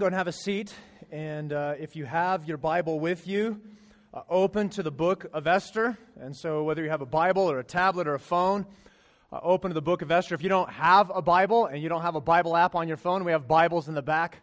[0.00, 0.72] Go and have a seat.
[1.10, 3.60] And uh, if you have your Bible with you,
[4.14, 5.98] uh, open to the book of Esther.
[6.20, 8.64] And so, whether you have a Bible or a tablet or a phone,
[9.32, 10.36] uh, open to the book of Esther.
[10.36, 12.96] If you don't have a Bible and you don't have a Bible app on your
[12.96, 14.40] phone, we have Bibles in the back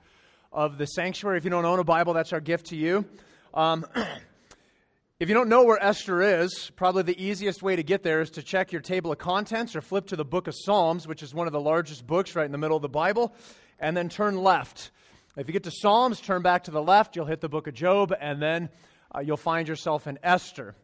[0.52, 1.38] of the sanctuary.
[1.38, 3.06] If you don't own a Bible, that's our gift to you.
[3.54, 3.86] Um,
[5.22, 8.30] if you don't know where Esther is, probably the easiest way to get there is
[8.32, 11.34] to check your table of contents or flip to the book of Psalms, which is
[11.34, 13.34] one of the largest books right in the middle of the Bible,
[13.80, 14.92] and then turn left.
[15.38, 17.74] If you get to Psalms, turn back to the left, you'll hit the book of
[17.74, 18.70] Job, and then
[19.14, 20.76] uh, you'll find yourself in Esther.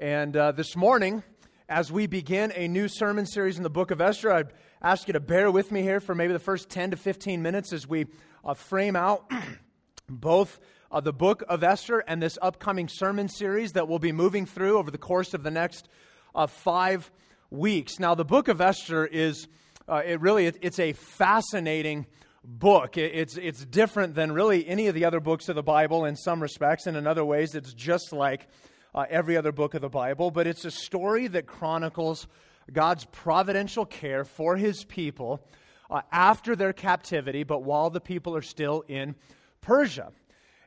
[0.00, 1.22] And uh, this morning,
[1.68, 5.12] as we begin a new sermon series in the book of Esther, I'd ask you
[5.12, 8.06] to bear with me here for maybe the first 10 to 15 minutes as we
[8.44, 9.30] uh, frame out
[10.08, 10.58] both
[10.90, 14.76] uh, the book of Esther and this upcoming sermon series that we'll be moving through
[14.76, 15.88] over the course of the next
[16.34, 17.12] uh, five
[17.48, 18.00] weeks.
[18.00, 19.46] Now, the book of Esther is,
[19.88, 22.06] uh, it really, it, it's a fascinating
[22.44, 22.98] book.
[22.98, 26.40] It's, it's different than really any of the other books of the Bible in some
[26.40, 28.48] respects, and in other ways, it's just like
[28.94, 30.30] uh, every other book of the Bible.
[30.30, 32.26] But it's a story that chronicles
[32.72, 35.46] God's providential care for his people
[35.90, 39.14] uh, after their captivity, but while the people are still in
[39.60, 40.12] Persia.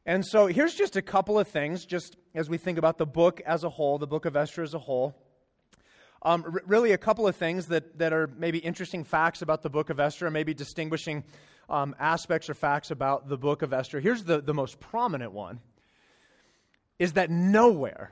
[0.06, 3.42] And so here's just a couple of things, just as we think about the book
[3.46, 5.16] as a whole, the book of Esther as a whole.
[6.24, 9.70] Um, r- really, a couple of things that, that are maybe interesting facts about the
[9.70, 11.24] book of Esther, maybe distinguishing
[11.70, 14.00] um, aspects or facts about the book of Esther.
[14.00, 15.60] Here's the, the most prominent one
[17.00, 18.12] is that nowhere,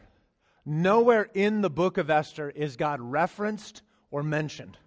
[0.65, 3.81] nowhere in the book of Esther is God referenced
[4.11, 4.77] or mentioned.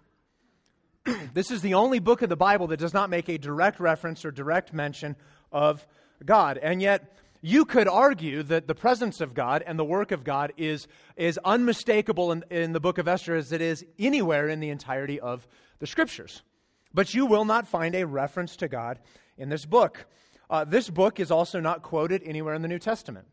[1.33, 4.23] this is the only book of the Bible that does not make a direct reference
[4.23, 5.15] or direct mention
[5.51, 5.85] of
[6.23, 6.57] God.
[6.57, 10.51] And yet, you could argue that the presence of God and the work of God
[10.57, 14.69] is, is unmistakable in, in the book of Esther as it is anywhere in the
[14.69, 15.47] entirety of
[15.79, 16.41] the scriptures.
[16.93, 18.99] But you will not find a reference to God
[19.37, 20.05] in this book.
[20.49, 23.27] Uh, this book is also not quoted anywhere in the New Testament.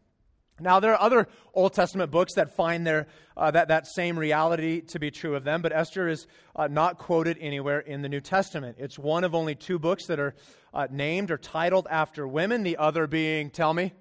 [0.59, 4.81] Now, there are other Old Testament books that find their, uh, that, that same reality
[4.83, 8.23] to be true of them, but Esther is uh, not quoted anywhere in the New
[8.23, 8.77] Testament.
[8.79, 10.35] It's one of only two books that are
[10.73, 13.93] uh, named or titled after women, the other being, tell me,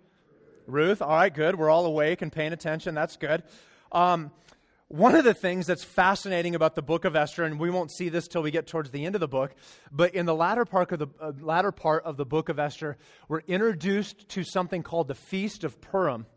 [0.66, 1.02] Ruth.
[1.02, 1.58] All right, good.
[1.58, 2.96] We're all awake and paying attention.
[2.96, 3.44] That's good.
[3.92, 4.32] Um,
[4.88, 8.10] one of the things that's fascinating about the book of Esther, and we won't see
[8.10, 9.56] this till we get towards the end of the book,
[9.92, 12.98] but in the latter part of the uh, latter part of the book of Esther,
[13.28, 16.28] we're introduced to something called the Feast of Purim.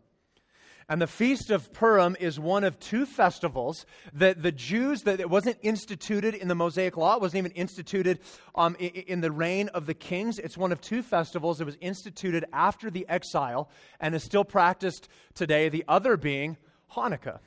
[0.91, 5.29] And the Feast of Purim is one of two festivals that the Jews, that it
[5.29, 8.17] wasn't instituted in the Mosaic Law, it wasn't even instituted
[8.55, 10.39] um, in, in the reign of the kings.
[10.39, 15.07] It's one of two festivals that was instituted after the exile and is still practiced
[15.35, 16.57] today, the other being
[16.95, 17.37] Hanukkah.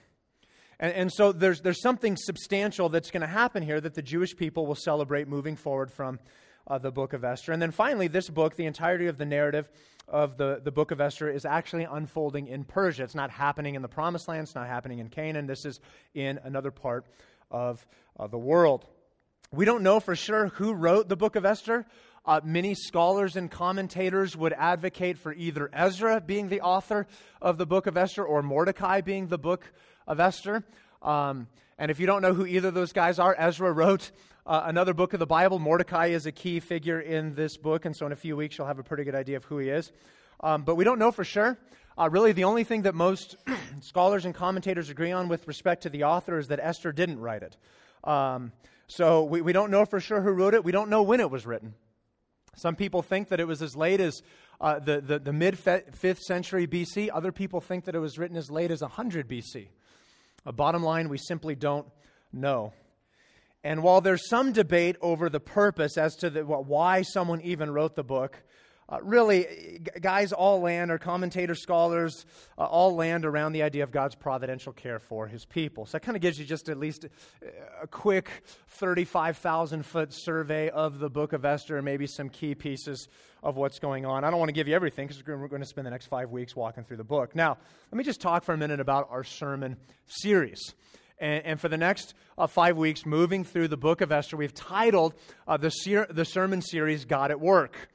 [0.83, 4.37] And, and so there's, there's something substantial that's going to happen here that the Jewish
[4.37, 6.19] people will celebrate moving forward from
[6.67, 7.53] uh, the book of Esther.
[7.53, 9.71] And then finally, this book, the entirety of the narrative
[10.09, 13.05] of the, the book of Esther, is actually unfolding in Persia.
[13.05, 15.47] It's not happening in the promised land, it's not happening in Canaan.
[15.47, 15.79] This is
[16.15, 17.07] in another part
[17.51, 17.87] of
[18.19, 18.85] uh, the world.
[19.53, 21.87] We don't know for sure who wrote the book of Esther.
[22.25, 27.07] Uh, many scholars and commentators would advocate for either Ezra being the author
[27.41, 29.73] of the book of Esther or Mordecai being the book
[30.07, 30.65] of Esther.
[31.03, 31.49] Um,
[31.79, 34.11] and if you don't know who either of those guys are, Ezra wrote
[34.47, 35.59] uh, another book of the Bible.
[35.59, 38.67] Mordecai is a key figure in this book, and so in a few weeks you'll
[38.67, 39.93] have a pretty good idea of who he is.
[40.41, 41.59] Um, but we don't know for sure.
[41.97, 43.37] Uh, really, the only thing that most
[43.81, 47.43] scholars and commentators agree on with respect to the author is that Esther didn't write
[47.43, 47.57] it.
[48.05, 48.53] Um,
[48.87, 50.65] so we, we don't know for sure who wrote it.
[50.65, 51.75] We don't know when it was written.
[52.57, 54.23] Some people think that it was as late as
[54.61, 57.09] uh, the, the, the mid 5th century BC.
[57.13, 59.69] Other people think that it was written as late as 100 BC.
[60.45, 61.87] Uh, bottom line, we simply don't
[62.33, 62.73] know.
[63.65, 67.95] And while there's some debate over the purpose as to the, why someone even wrote
[67.95, 68.43] the book,
[68.93, 72.27] uh, really, guys all land, or commentators, scholars,
[72.59, 75.87] uh, all land around the idea of God's providential care for his people.
[75.87, 77.07] So that kind of gives you just at least
[77.83, 78.31] a quick
[78.69, 83.09] 35,000 foot survey of the book of Esther and maybe some key pieces
[83.43, 84.25] of what's going on.
[84.25, 86.31] I don't want to give you everything because we're going to spend the next five
[86.31, 87.35] weeks walking through the book.
[87.35, 87.57] Now,
[87.91, 90.75] let me just talk for a minute about our sermon series.
[91.19, 94.53] And, and, for the next uh, five weeks, moving through the book of Esther, we've
[94.53, 95.15] titled
[95.47, 97.92] uh, the, ser- the sermon series God at Work.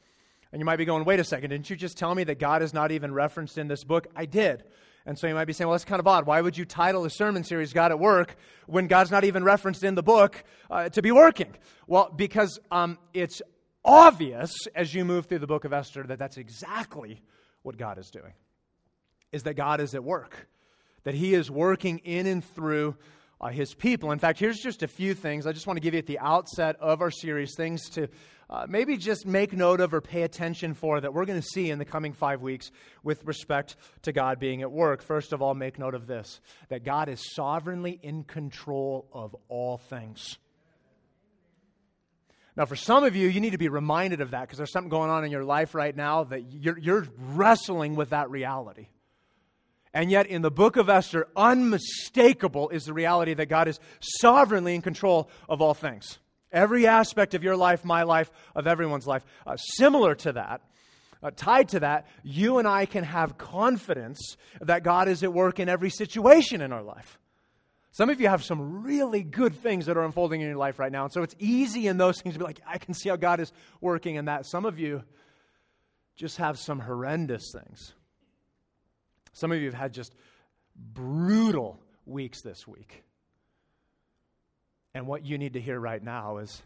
[0.58, 2.64] And you might be going, wait a second, didn't you just tell me that God
[2.64, 4.08] is not even referenced in this book?
[4.16, 4.64] I did.
[5.06, 6.26] And so you might be saying, well, that's kind of odd.
[6.26, 9.84] Why would you title a sermon series God at Work when God's not even referenced
[9.84, 11.54] in the book uh, to be working?
[11.86, 13.40] Well, because um, it's
[13.86, 17.22] obvious as you move through the book of Esther that that's exactly
[17.62, 18.34] what God is doing,
[19.32, 20.48] is that God is at work,
[21.04, 22.96] that He is working in and through
[23.40, 24.12] uh, his people.
[24.12, 26.20] In fact, here's just a few things I just want to give you at the
[26.20, 28.08] outset of our series, things to
[28.50, 31.70] uh, maybe just make note of or pay attention for that we're going to see
[31.70, 32.72] in the coming five weeks
[33.04, 35.02] with respect to God being at work.
[35.02, 36.40] First of all, make note of this
[36.70, 40.38] that God is sovereignly in control of all things.
[42.56, 44.90] Now, for some of you, you need to be reminded of that because there's something
[44.90, 48.88] going on in your life right now that you're, you're wrestling with that reality.
[49.94, 54.74] And yet, in the book of Esther, unmistakable is the reality that God is sovereignly
[54.74, 56.18] in control of all things.
[56.58, 59.24] Every aspect of your life, my life, of everyone's life.
[59.46, 60.62] Uh, similar to that,
[61.22, 65.60] uh, tied to that, you and I can have confidence that God is at work
[65.60, 67.20] in every situation in our life.
[67.92, 70.92] Some of you have some really good things that are unfolding in your life right
[70.92, 71.04] now.
[71.04, 73.40] And so it's easy in those things to be like, I can see how God
[73.40, 74.48] is working in that.
[74.48, 75.04] Some of you
[76.16, 77.94] just have some horrendous things.
[79.34, 80.16] Some of you have had just
[80.76, 83.04] brutal weeks this week.
[84.98, 86.64] And what you need to hear right now is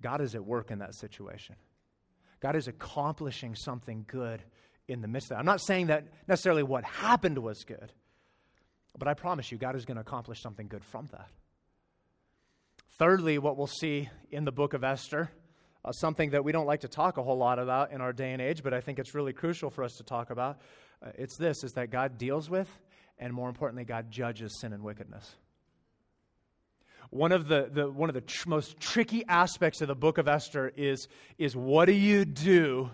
[0.00, 1.54] God is at work in that situation.
[2.40, 4.42] God is accomplishing something good
[4.88, 5.40] in the midst of that.
[5.40, 7.92] I'm not saying that necessarily what happened was good.
[8.98, 11.28] But I promise you, God is going to accomplish something good from that.
[12.98, 15.30] Thirdly, what we'll see in the book of Esther,
[15.84, 18.32] uh, something that we don't like to talk a whole lot about in our day
[18.32, 20.58] and age, but I think it's really crucial for us to talk about.
[21.04, 22.70] Uh, it's this is that God deals with,
[23.18, 25.36] and more importantly, God judges sin and wickedness.
[27.10, 30.28] One of the, the, one of the tr- most tricky aspects of the book of
[30.28, 31.08] Esther is,
[31.38, 32.90] is what do you do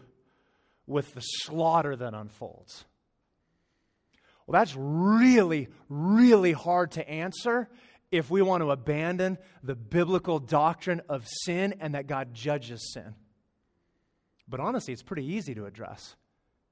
[0.86, 2.84] with the slaughter that unfolds?
[4.46, 7.68] Well, that's really, really hard to answer
[8.10, 13.14] if we want to abandon the biblical doctrine of sin and that God judges sin.
[14.48, 16.16] But honestly, it's pretty easy to address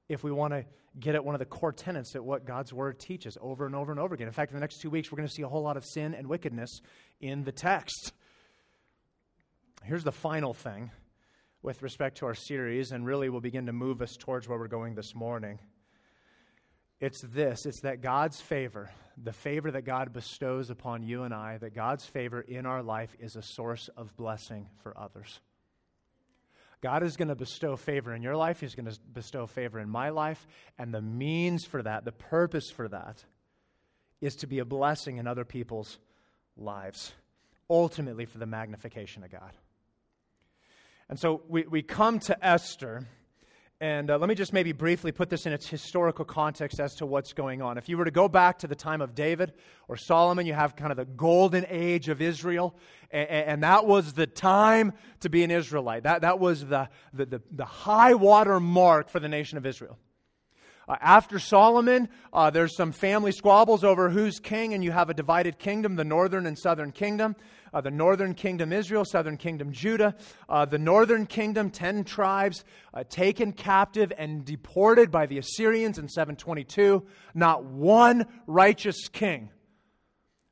[0.09, 0.65] if we want to
[0.99, 3.91] get at one of the core tenets that what God's word teaches over and over
[3.91, 4.27] and over again.
[4.27, 5.85] In fact, in the next two weeks, we're going to see a whole lot of
[5.85, 6.81] sin and wickedness
[7.19, 8.13] in the text.
[9.83, 10.91] Here's the final thing
[11.61, 14.67] with respect to our series, and really will begin to move us towards where we're
[14.67, 15.59] going this morning.
[16.99, 18.89] It's this it's that God's favor,
[19.21, 23.15] the favor that God bestows upon you and I, that God's favor in our life
[23.19, 25.39] is a source of blessing for others.
[26.81, 29.89] God is going to bestow favor in your life, He's going to bestow favor in
[29.89, 30.47] my life,
[30.77, 33.23] and the means for that, the purpose for that,
[34.21, 35.99] is to be a blessing in other people's
[36.55, 37.13] lives,
[37.69, 39.51] ultimately for the magnification of God.
[41.09, 43.07] And so we, we come to Esther
[43.79, 47.05] and uh, let me just maybe briefly put this in its historical context as to
[47.05, 47.77] what's going on.
[47.77, 49.53] If you were to go back to the time of David
[49.87, 52.75] or Solomon, you have kind of the golden age of Israel,
[53.11, 56.03] and, and that was the time to be an Israelite.
[56.03, 59.99] That, that was the, the, the, the high water mark for the nation of Israel.
[60.87, 65.13] Uh, after Solomon, uh, there's some family squabbles over who's king, and you have a
[65.13, 67.35] divided kingdom, the northern and southern kingdom
[67.73, 70.15] uh, the northern kingdom Israel, southern kingdom Judah.
[70.47, 76.09] Uh, the northern kingdom, 10 tribes, uh, taken captive and deported by the Assyrians in
[76.09, 77.05] 722.
[77.33, 79.49] Not one righteous king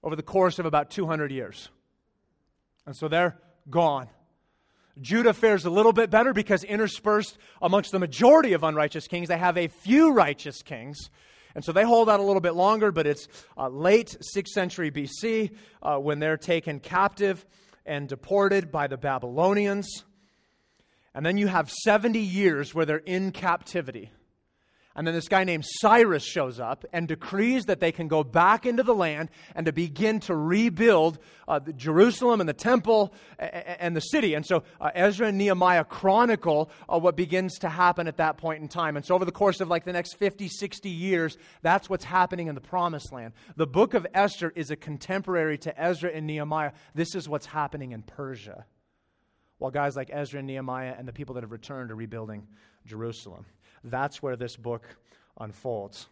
[0.03, 1.69] over the course of about 200 years.
[2.85, 3.37] And so they're
[3.69, 4.09] gone.
[5.01, 9.37] Judah fares a little bit better because interspersed amongst the majority of unrighteous kings, they
[9.37, 11.09] have a few righteous kings.
[11.55, 14.91] And so they hold out a little bit longer, but it's uh, late 6th century
[14.91, 17.45] BC uh, when they're taken captive
[17.85, 20.03] and deported by the Babylonians.
[21.13, 24.11] And then you have 70 years where they're in captivity.
[24.97, 28.65] And then this guy named Cyrus shows up and decrees that they can go back
[28.65, 33.99] into the land and to begin to rebuild uh, Jerusalem and the temple and the
[33.99, 34.35] city.
[34.35, 38.61] And so uh, Ezra and Nehemiah chronicle uh, what begins to happen at that point
[38.61, 38.95] in time.
[38.95, 42.47] And so over the course of like the next 50, 60 years, that's what's happening
[42.47, 43.33] in the promised land.
[43.57, 46.71] The book of Esther is a contemporary to Ezra and Nehemiah.
[46.93, 48.65] This is what's happening in Persia.
[49.57, 52.47] While guys like Ezra and Nehemiah and the people that have returned are rebuilding
[52.85, 53.45] Jerusalem.
[53.85, 54.83] That's where this book
[55.39, 56.07] unfolds.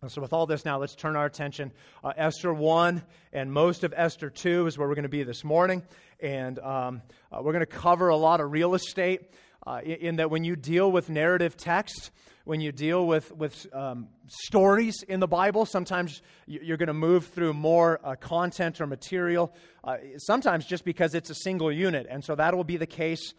[0.00, 1.70] And so, with all this now, let's turn our attention.
[2.02, 5.44] Uh, Esther 1 and most of Esther 2 is where we're going to be this
[5.44, 5.82] morning.
[6.20, 9.32] And um, uh, we're going to cover a lot of real estate
[9.66, 12.10] uh, in, in, that when you deal with narrative text,
[12.44, 17.26] when you deal with, with um, stories in the Bible, sometimes you're going to move
[17.28, 22.06] through more uh, content or material, uh, sometimes just because it's a single unit.
[22.08, 23.34] And so that will be the case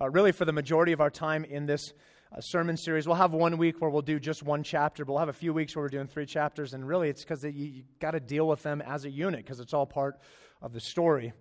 [0.00, 1.92] uh, really for the majority of our time in this
[2.38, 3.06] sermon series.
[3.06, 5.52] We'll have one week where we'll do just one chapter, but we'll have a few
[5.52, 6.74] weeks where we're doing three chapters.
[6.74, 9.58] And really, it's because you, you got to deal with them as a unit because
[9.58, 10.20] it's all part
[10.62, 11.32] of the story.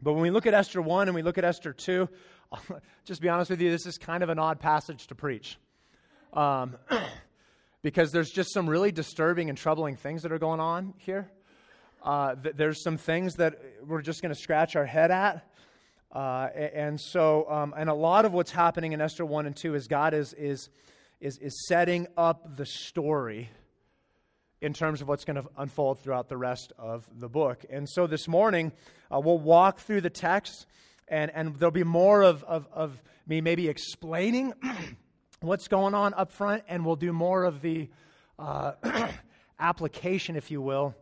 [0.00, 2.08] But when we look at Esther 1 and we look at Esther 2,
[3.04, 5.58] just be honest with you, this is kind of an odd passage to preach.
[6.32, 6.76] Um,
[7.82, 11.30] because there's just some really disturbing and troubling things that are going on here.
[12.02, 15.46] Uh, th- there's some things that we're just going to scratch our head at.
[16.12, 19.74] Uh, and so, um, and a lot of what's happening in Esther 1 and 2
[19.74, 20.68] is God is, is,
[21.20, 23.48] is, is setting up the story
[24.60, 27.64] in terms of what's going to unfold throughout the rest of the book.
[27.70, 28.72] And so this morning,
[29.10, 30.66] uh, we'll walk through the text,
[31.08, 34.52] and, and there'll be more of, of, of me maybe explaining
[35.40, 37.88] what's going on up front, and we'll do more of the
[38.38, 38.72] uh,
[39.58, 40.94] application, if you will,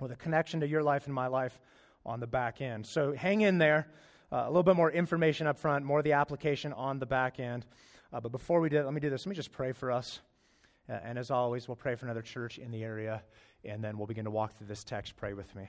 [0.00, 1.58] or the connection to your life and my life
[2.04, 2.86] on the back end.
[2.86, 3.86] So hang in there.
[4.30, 7.40] Uh, a little bit more information up front, more of the application on the back
[7.40, 7.64] end.
[8.12, 9.24] Uh, but before we do, let me do this.
[9.24, 10.20] Let me just pray for us.
[10.88, 13.22] Uh, and as always, we'll pray for another church in the area,
[13.64, 15.16] and then we'll begin to walk through this text.
[15.16, 15.68] Pray with me.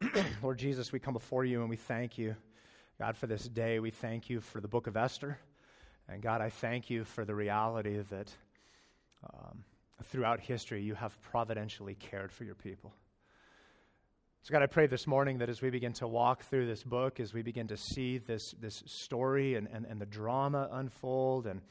[0.42, 2.36] Lord Jesus, we come before you and we thank you,
[2.98, 3.78] God, for this day.
[3.78, 5.38] We thank you for the book of Esther.
[6.08, 8.30] And God, I thank you for the reality that
[9.22, 9.64] um,
[10.04, 12.92] throughout history you have providentially cared for your people.
[14.46, 17.18] So, God, I pray this morning that as we begin to walk through this book,
[17.18, 21.62] as we begin to see this, this story and, and, and the drama unfold, and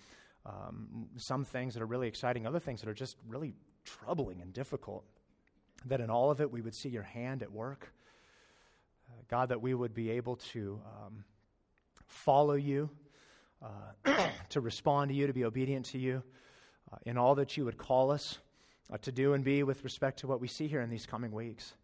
[0.44, 3.54] um, some things that are really exciting, other things that are just really
[3.86, 5.06] troubling and difficult,
[5.86, 7.94] that in all of it we would see your hand at work.
[9.08, 11.24] Uh, God, that we would be able to um,
[12.08, 12.90] follow you,
[13.62, 16.24] uh, to respond to you, to be obedient to you
[16.92, 18.40] uh, in all that you would call us
[18.92, 21.32] uh, to do and be with respect to what we see here in these coming
[21.32, 21.76] weeks.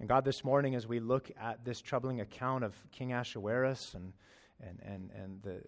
[0.00, 4.12] And God, this morning, as we look at this troubling account of King Ahasuerus and,
[4.60, 5.60] and, and, and the,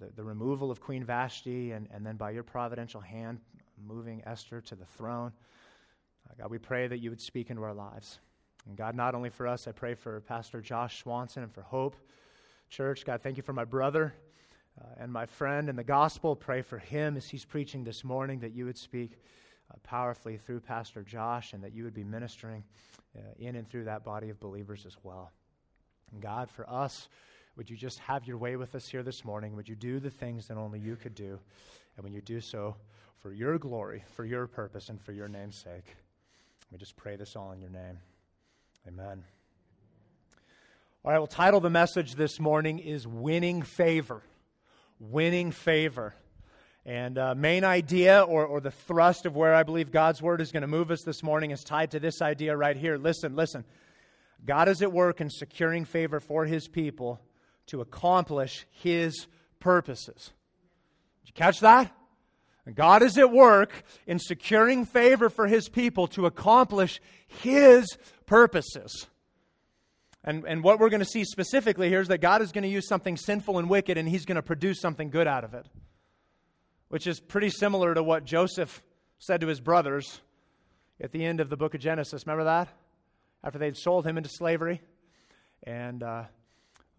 [0.00, 3.40] the, the removal of Queen Vashti, and, and then by your providential hand,
[3.86, 5.32] moving Esther to the throne,
[6.28, 8.20] uh, God, we pray that you would speak into our lives.
[8.66, 11.96] And God, not only for us, I pray for Pastor Josh Swanson and for Hope
[12.70, 13.04] Church.
[13.04, 14.14] God, thank you for my brother
[14.80, 16.34] uh, and my friend in the gospel.
[16.34, 19.18] Pray for him as he's preaching this morning that you would speak
[19.82, 22.64] powerfully through Pastor Josh and that you would be ministering
[23.16, 25.30] uh, in and through that body of believers as well.
[26.12, 27.08] And God, for us,
[27.56, 29.56] would you just have your way with us here this morning?
[29.56, 31.38] Would you do the things that only you could do?
[31.96, 32.76] And when you do so,
[33.18, 35.96] for your glory, for your purpose, and for your name's sake.
[36.70, 37.98] We just pray this all in your name.
[38.86, 39.24] Amen.
[41.04, 44.22] All right, we'll title the message this morning is Winning Favor.
[45.00, 46.14] Winning Favor.
[46.88, 50.52] And uh, main idea or, or the thrust of where I believe God's word is
[50.52, 52.96] going to move us this morning is tied to this idea right here.
[52.96, 53.66] Listen, listen.
[54.46, 57.20] God is at work in securing favor for his people
[57.66, 59.26] to accomplish his
[59.60, 60.32] purposes.
[61.20, 61.92] Did you catch that?
[62.74, 67.86] God is at work in securing favor for his people to accomplish his
[68.24, 69.08] purposes.
[70.24, 72.68] And, and what we're going to see specifically here is that God is going to
[72.70, 75.66] use something sinful and wicked and he's going to produce something good out of it
[76.88, 78.82] which is pretty similar to what Joseph
[79.18, 80.20] said to his brothers
[81.00, 82.26] at the end of the book of Genesis.
[82.26, 82.68] Remember that?
[83.44, 84.80] After they'd sold him into slavery.
[85.64, 86.24] And uh,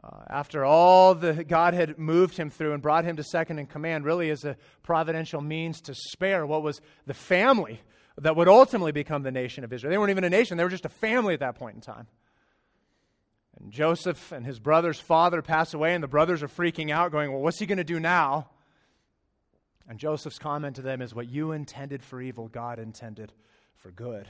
[0.04, 3.66] uh, after all that God had moved him through and brought him to second in
[3.66, 7.82] command, really as a providential means to spare what was the family
[8.18, 9.92] that would ultimately become the nation of Israel.
[9.92, 12.08] They weren't even a nation, they were just a family at that point in time.
[13.60, 17.32] And Joseph and his brother's father pass away, and the brothers are freaking out, going,
[17.32, 18.50] Well, what's he going to do now?
[19.90, 23.34] And Joseph's comment to them is what you intended for evil, God intended
[23.76, 24.28] for good.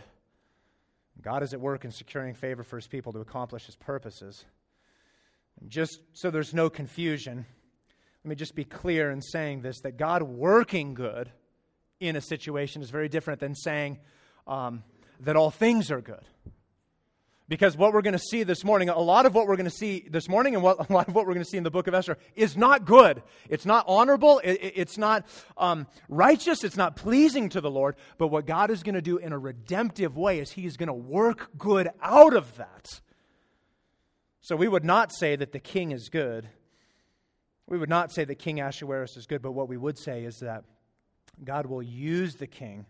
[1.22, 4.46] God is at work in securing favor for his people to accomplish his purposes.
[5.60, 7.46] And just so there's no confusion,
[8.24, 11.30] let me just be clear in saying this that God working good
[12.00, 13.98] in a situation is very different than saying
[14.48, 14.84] um,
[15.20, 16.24] that all things are good.
[17.50, 19.76] Because what we're going to see this morning, a lot of what we're going to
[19.76, 21.72] see this morning and what, a lot of what we're going to see in the
[21.72, 23.24] book of Esther is not good.
[23.50, 24.40] It's not honorable.
[24.44, 25.26] It, it's not
[25.58, 26.64] um, righteous.
[26.64, 27.96] It's not pleasing to the Lord.
[28.20, 30.88] But what God is going to do in a redemptive way is He is going
[30.88, 33.02] to work good out of that.
[34.42, 36.48] So we would not say that the king is good.
[37.66, 40.40] We would not say that King Ahasuerus is good, but what we would say is
[40.40, 40.64] that
[41.44, 42.86] God will use the king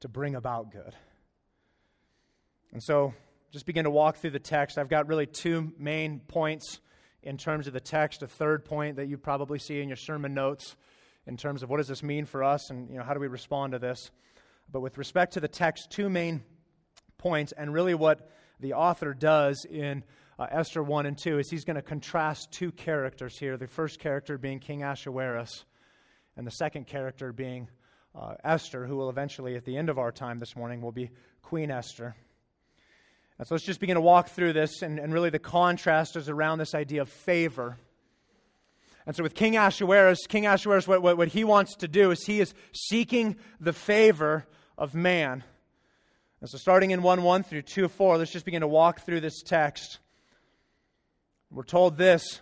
[0.00, 0.94] to bring about good.
[2.72, 3.14] And so
[3.50, 4.78] just begin to walk through the text.
[4.78, 6.78] I've got really two main points
[7.22, 8.22] in terms of the text.
[8.22, 10.76] A third point that you probably see in your sermon notes
[11.26, 13.26] in terms of what does this mean for us and you know, how do we
[13.26, 14.10] respond to this.
[14.70, 16.42] But with respect to the text, two main
[17.18, 18.30] points, and really what
[18.60, 20.04] the author does in
[20.38, 23.56] uh, Esther 1 and 2 is he's going to contrast two characters here.
[23.56, 25.64] The first character being King Ahasuerus,
[26.36, 27.68] and the second character being
[28.14, 31.10] uh, Esther, who will eventually, at the end of our time this morning, will be
[31.42, 32.14] Queen Esther.
[33.46, 36.58] So let's just begin to walk through this, and, and really the contrast is around
[36.58, 37.78] this idea of favor.
[39.06, 42.26] And so with King Ahasuerus, King Ahasuerus, what, what, what he wants to do is
[42.26, 44.44] he is seeking the favor
[44.76, 45.42] of man.
[46.42, 49.20] And so starting in 1 1 through 2 4, let's just begin to walk through
[49.20, 50.00] this text.
[51.50, 52.40] We're told this.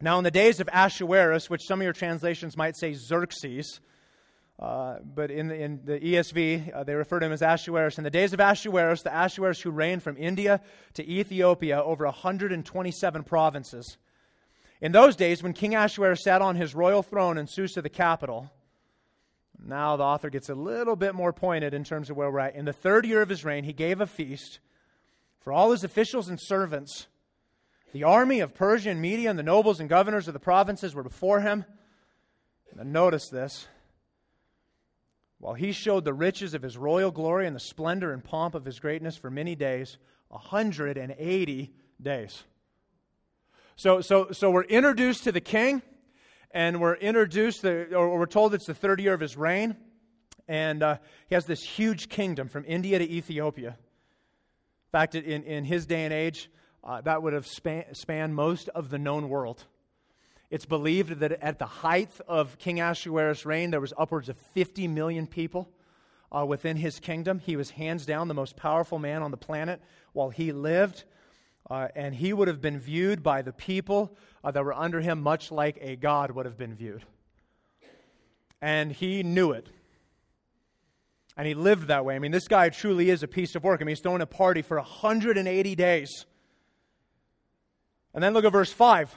[0.00, 3.80] Now, in the days of Ahasuerus, which some of your translations might say Xerxes,
[4.58, 7.98] uh, but in the, in the ESV, uh, they refer to him as Ahasuerus.
[7.98, 10.62] In the days of Ahasuerus, the Ahasuerus who reigned from India
[10.94, 13.98] to Ethiopia over 127 provinces.
[14.80, 18.50] In those days, when King Ahasuerus sat on his royal throne in Susa, the capital,
[19.62, 22.54] now the author gets a little bit more pointed in terms of where we're at.
[22.54, 24.58] In the third year of his reign, he gave a feast
[25.40, 27.08] for all his officials and servants.
[27.92, 31.02] The army of Persia and Media and the nobles and governors of the provinces were
[31.02, 31.64] before him.
[32.78, 33.68] And notice this.
[35.38, 38.64] While he showed the riches of his royal glory and the splendor and pomp of
[38.64, 42.42] his greatness for many days, 180 days.
[43.76, 45.82] So, so, so we're introduced to the king,
[46.50, 49.76] and we're introduced, to, or we're told it's the third year of his reign.
[50.48, 53.70] And uh, he has this huge kingdom from India to Ethiopia.
[53.70, 56.48] In fact, in, in his day and age,
[56.82, 59.64] uh, that would have span, spanned most of the known world.
[60.50, 64.86] It's believed that at the height of King Ahasuerus' reign, there was upwards of 50
[64.88, 65.68] million people
[66.30, 67.40] uh, within his kingdom.
[67.40, 69.80] He was hands down the most powerful man on the planet
[70.12, 71.04] while he lived.
[71.68, 75.20] Uh, and he would have been viewed by the people uh, that were under him
[75.20, 77.02] much like a god would have been viewed.
[78.62, 79.68] And he knew it.
[81.36, 82.14] And he lived that way.
[82.14, 83.80] I mean, this guy truly is a piece of work.
[83.80, 86.24] I mean, he's throwing a party for 180 days.
[88.14, 89.14] And then look at verse 5.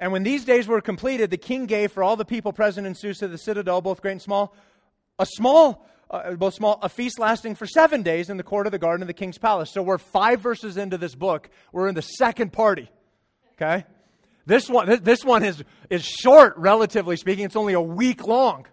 [0.00, 2.96] And when these days were completed, the king gave for all the people present in
[2.96, 4.56] Susa, the citadel, both great and small,
[5.18, 8.72] a small uh, both small, a feast lasting for seven days in the court of
[8.72, 9.70] the garden of the king's palace.
[9.72, 11.48] So we're five verses into this book.
[11.72, 12.90] We're in the second party.
[13.52, 13.84] Okay?
[14.44, 17.44] This one, this one is, is short, relatively speaking.
[17.44, 18.66] It's only a week long.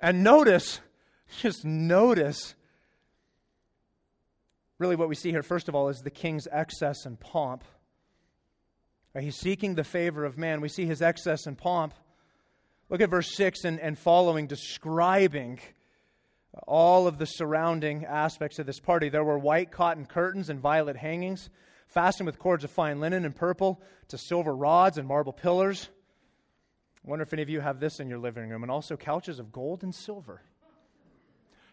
[0.00, 0.80] And notice,
[1.40, 2.54] just notice,
[4.78, 7.64] really what we see here, first of all, is the king's excess and pomp.
[9.20, 10.60] He's seeking the favor of man.
[10.60, 11.94] We see his excess and pomp.
[12.90, 15.60] Look at verse 6 and, and following, describing
[16.66, 19.08] all of the surrounding aspects of this party.
[19.08, 21.48] There were white cotton curtains and violet hangings,
[21.86, 25.88] fastened with cords of fine linen and purple to silver rods and marble pillars.
[27.04, 29.38] I wonder if any of you have this in your living room, and also couches
[29.38, 30.42] of gold and silver.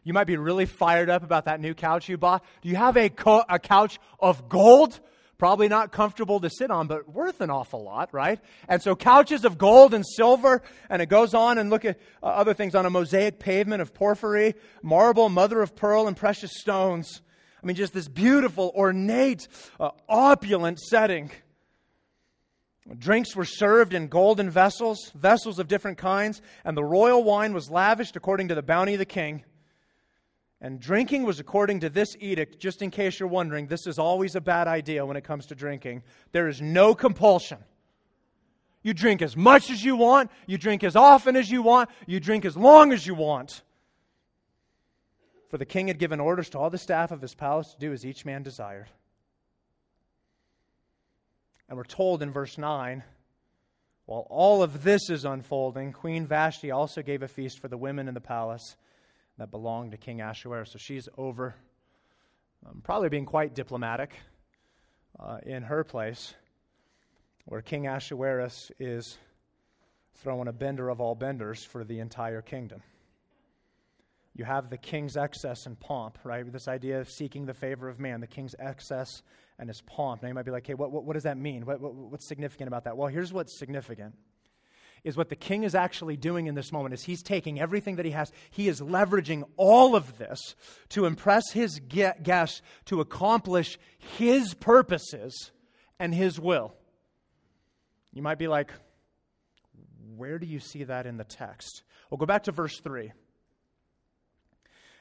[0.04, 2.44] You might be really fired up about that new couch you bought.
[2.62, 5.00] Do you have a, co- a couch of gold?
[5.42, 8.40] Probably not comfortable to sit on, but worth an awful lot, right?
[8.68, 12.28] And so couches of gold and silver, and it goes on and look at uh,
[12.28, 17.24] other things on a mosaic pavement of porphyry, marble, mother of pearl, and precious stones.
[17.60, 19.48] I mean, just this beautiful, ornate,
[19.80, 21.32] uh, opulent setting.
[22.96, 27.72] Drinks were served in golden vessels, vessels of different kinds, and the royal wine was
[27.72, 29.44] lavished according to the bounty of the king.
[30.62, 34.36] And drinking was according to this edict, just in case you're wondering, this is always
[34.36, 36.04] a bad idea when it comes to drinking.
[36.32, 37.58] There is no compulsion.
[38.84, 42.20] You drink as much as you want, you drink as often as you want, you
[42.20, 43.64] drink as long as you want.
[45.50, 47.92] For the king had given orders to all the staff of his palace to do
[47.92, 48.90] as each man desired.
[51.68, 53.04] And we're told in verse 9
[54.06, 58.10] while all of this is unfolding, Queen Vashti also gave a feast for the women
[58.10, 58.76] in the palace
[59.42, 60.70] that belonged to King Ahasuerus.
[60.70, 61.56] So she's over,
[62.64, 64.14] um, probably being quite diplomatic
[65.20, 66.36] uh, in her place,
[67.46, 69.18] where King Ahasuerus is
[70.14, 72.84] throwing a bender of all benders for the entire kingdom.
[74.36, 76.50] You have the king's excess and pomp, right?
[76.54, 79.24] This idea of seeking the favor of man, the king's excess
[79.58, 80.22] and his pomp.
[80.22, 81.66] Now you might be like, hey, what, what, what does that mean?
[81.66, 82.96] What, what's significant about that?
[82.96, 84.14] Well, here's what's significant
[85.04, 88.06] is what the king is actually doing in this moment is he's taking everything that
[88.06, 88.32] he has.
[88.52, 90.56] He is leveraging all of this
[90.90, 95.52] to impress his guests to accomplish his purposes
[96.00, 96.76] and his will.
[98.14, 98.72] You might be like
[100.18, 101.84] where do you see that in the text?
[102.10, 103.12] Well go back to verse 3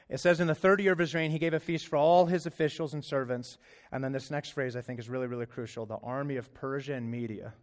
[0.09, 2.25] it says in the third year of his reign he gave a feast for all
[2.25, 3.57] his officials and servants.
[3.93, 5.85] And then this next phrase i think is really really crucial.
[5.85, 7.53] The army of persia and media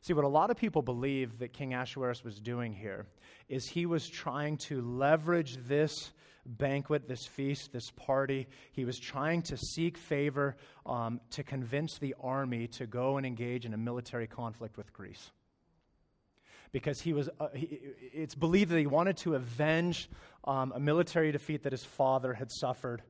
[0.00, 3.06] See, what a lot of people believe that King Ahasuerus was doing here
[3.48, 6.12] is he was trying to leverage this
[6.46, 8.46] banquet, this feast, this party.
[8.72, 10.56] He was trying to seek favor
[10.86, 15.30] um, to convince the army to go and engage in a military conflict with Greece.
[16.70, 17.80] Because he was, uh, he,
[18.12, 20.08] it's believed that he wanted to avenge
[20.44, 23.02] um, a military defeat that his father had suffered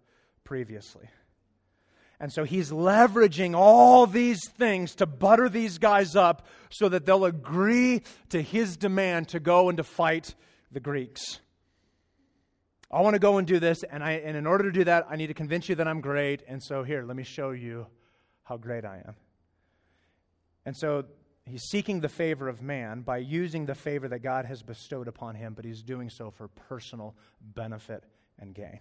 [0.44, 1.09] previously.
[2.20, 7.24] And so he's leveraging all these things to butter these guys up so that they'll
[7.24, 10.35] agree to his demand to go and to fight
[10.72, 11.40] the Greeks.
[12.90, 15.07] I want to go and do this, and, I, and in order to do that,
[15.11, 16.42] I need to convince you that I'm great.
[16.48, 17.87] And so, here, let me show you
[18.44, 19.14] how great I am.
[20.64, 21.04] And so,
[21.44, 25.35] he's seeking the favor of man by using the favor that God has bestowed upon
[25.35, 28.04] him, but he's doing so for personal benefit
[28.38, 28.81] and gain.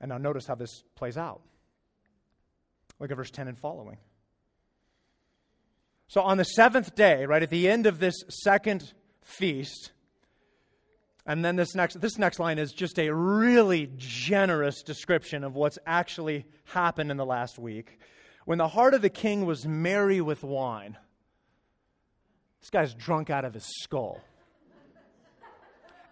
[0.00, 1.42] And now, notice how this plays out.
[3.00, 3.98] Look at verse 10 and following.
[6.08, 9.92] So, on the seventh day, right at the end of this second feast,
[11.26, 15.78] and then this next, this next line is just a really generous description of what's
[15.86, 18.00] actually happened in the last week.
[18.46, 20.96] When the heart of the king was merry with wine,
[22.60, 24.22] this guy's drunk out of his skull.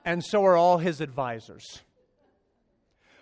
[0.05, 1.81] And so are all his advisors.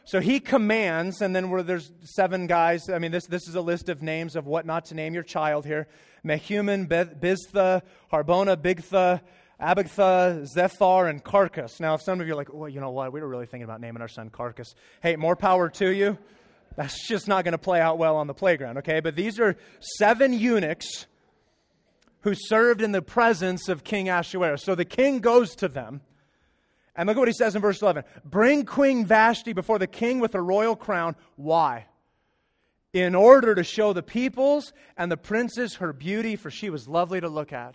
[0.07, 2.91] So he commands, and then there's seven guys.
[2.91, 5.23] I mean, this, this is a list of names of what not to name your
[5.23, 5.89] child here
[6.25, 9.21] Mehuman, Biztha, Harbona, Bigtha,
[9.61, 11.81] Abagtha, Zethar, and Carkas.
[11.81, 13.13] Now, if some of you are like, well, you know what?
[13.13, 14.75] We were really thinking about naming our son Carkas.
[15.03, 16.19] Hey, more power to you.
[16.77, 19.01] That's just not going to play out well on the playground, okay?
[19.01, 19.57] But these are
[19.99, 21.07] seven eunuchs
[22.21, 24.63] who served in the presence of King Ahasuerus.
[24.65, 26.01] So the king goes to them.
[26.97, 30.21] And look at what he says in verse 11 Bring Queen Vashti before the king
[30.21, 31.17] with a royal crown.
[31.37, 31.87] Why?
[32.93, 37.21] In order to show the peoples and the princes her beauty, for she was lovely
[37.21, 37.75] to look at.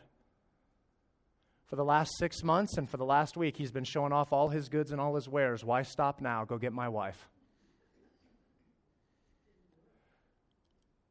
[1.67, 4.47] For the last six months and for the last week, he's been showing off all
[4.47, 5.63] his goods and all his wares.
[5.63, 6.45] Why stop now?
[6.45, 7.29] Go get my wife.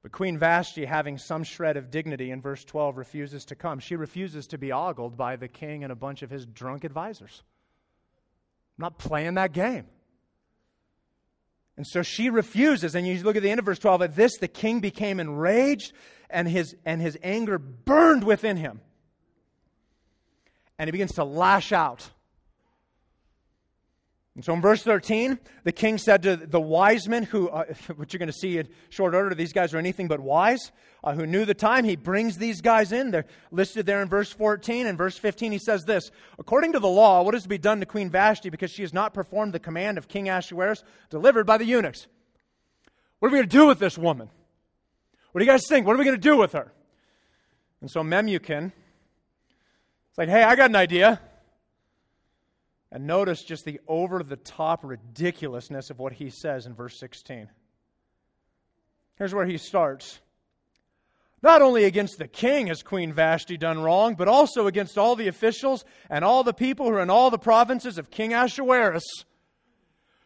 [0.02, 3.78] But Queen Vashti, having some shred of dignity in verse 12, refuses to come.
[3.78, 7.42] She refuses to be ogled by the king and a bunch of his drunk advisors.
[8.78, 9.86] Not playing that game.
[11.76, 12.94] And so she refuses.
[12.94, 14.02] And you look at the end of verse 12.
[14.02, 15.92] At this, the king became enraged,
[16.30, 18.80] and his, and his anger burned within him
[20.78, 22.10] and he begins to lash out.
[24.38, 27.64] And so in verse 13, the king said to the wise men, who, uh,
[27.96, 30.70] what you're going to see in short order, these guys are anything but wise,
[31.02, 31.84] uh, who knew the time.
[31.84, 33.10] He brings these guys in.
[33.10, 34.86] They're listed there in verse 14.
[34.86, 37.80] In verse 15, he says this According to the law, what is to be done
[37.80, 41.58] to Queen Vashti because she has not performed the command of King Ahasuerus delivered by
[41.58, 42.06] the eunuchs?
[43.18, 44.30] What are we going to do with this woman?
[45.32, 45.84] What do you guys think?
[45.84, 46.72] What are we going to do with her?
[47.80, 48.70] And so Memucan,
[50.10, 51.20] it's like, hey, I got an idea.
[52.90, 57.48] And notice just the over the top ridiculousness of what he says in verse 16.
[59.16, 60.20] Here's where he starts.
[61.42, 65.28] Not only against the king has Queen Vashti done wrong, but also against all the
[65.28, 69.04] officials and all the people who are in all the provinces of King Ahasuerus.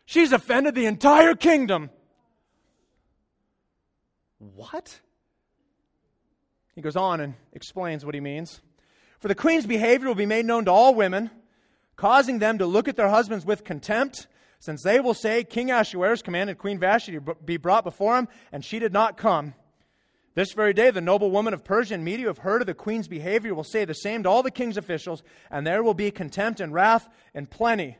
[0.06, 1.90] She's offended the entire kingdom.
[4.38, 5.00] What?
[6.74, 8.60] He goes on and explains what he means.
[9.20, 11.30] For the queen's behavior will be made known to all women,
[12.02, 14.26] causing them to look at their husbands with contempt,
[14.58, 18.64] since they will say, King Ahasuerus commanded Queen Vashti to be brought before him, and
[18.64, 19.54] she did not come.
[20.34, 22.74] This very day, the noble women of Persia and Media who have heard of the
[22.74, 26.10] queen's behavior will say the same to all the king's officials, and there will be
[26.10, 27.96] contempt and wrath and plenty.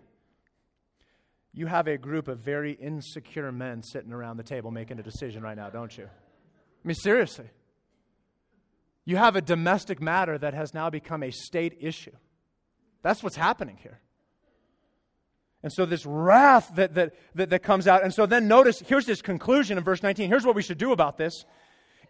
[1.55, 5.45] You have a group of very insecure men sitting around the table making a decision
[5.45, 6.07] right now, don't you?
[6.07, 7.51] I mean, seriously.
[9.05, 12.17] You have a domestic matter that has now become a state issue.
[13.03, 14.01] That's what's happening here.
[15.62, 18.03] And so this wrath that, that, that, that, comes out.
[18.03, 20.29] And so then notice, here's this conclusion in verse 19.
[20.29, 21.45] Here's what we should do about this.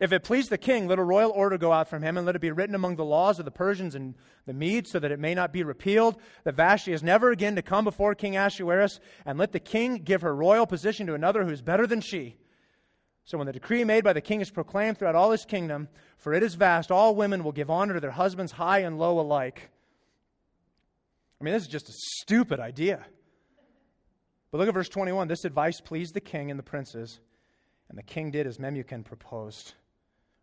[0.00, 2.34] If it please the king, let a royal order go out from him, and let
[2.34, 4.14] it be written among the laws of the Persians and
[4.46, 7.62] the Medes, so that it may not be repealed, that Vashti is never again to
[7.62, 11.50] come before King Ahasuerus, and let the king give her royal position to another who
[11.52, 12.36] is better than she.
[13.24, 16.32] So when the decree made by the king is proclaimed throughout all his kingdom, for
[16.32, 19.70] it is vast, all women will give honor to their husbands, high and low alike.
[21.42, 23.04] I mean, this is just a stupid idea.
[24.52, 25.26] But look at verse 21.
[25.26, 27.18] This advice pleased the king and the princes,
[27.88, 29.74] and the king did as Memucan proposed.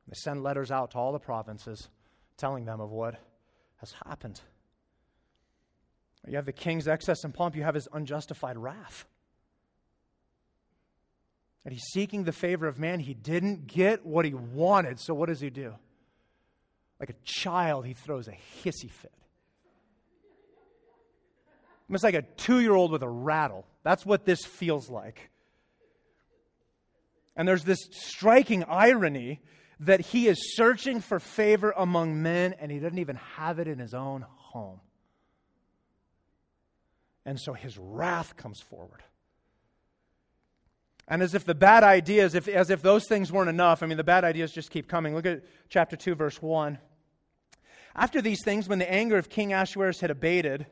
[0.10, 1.88] They send letters out to all the provinces
[2.36, 3.16] telling them of what
[3.78, 4.42] has happened.
[6.28, 9.06] You have the king's excess and pomp, you have his unjustified wrath.
[11.64, 13.00] And he's seeking the favor of man.
[13.00, 15.76] He didn't get what he wanted, so what does he do?
[17.00, 19.14] Like a child, he throws a hissy fit.
[21.90, 23.66] It's like a two year old with a rattle.
[23.84, 25.30] That's what this feels like.
[27.36, 29.42] And there's this striking irony
[29.80, 33.80] that he is searching for favor among men and he doesn't even have it in
[33.80, 34.82] his own home.
[37.26, 39.04] And so his wrath comes forward.
[41.08, 43.98] And as if the bad ideas, if, as if those things weren't enough, I mean,
[43.98, 45.16] the bad ideas just keep coming.
[45.16, 46.78] Look at chapter 2, verse 1.
[47.96, 50.68] After these things, when the anger of King Ahasuerus had abated,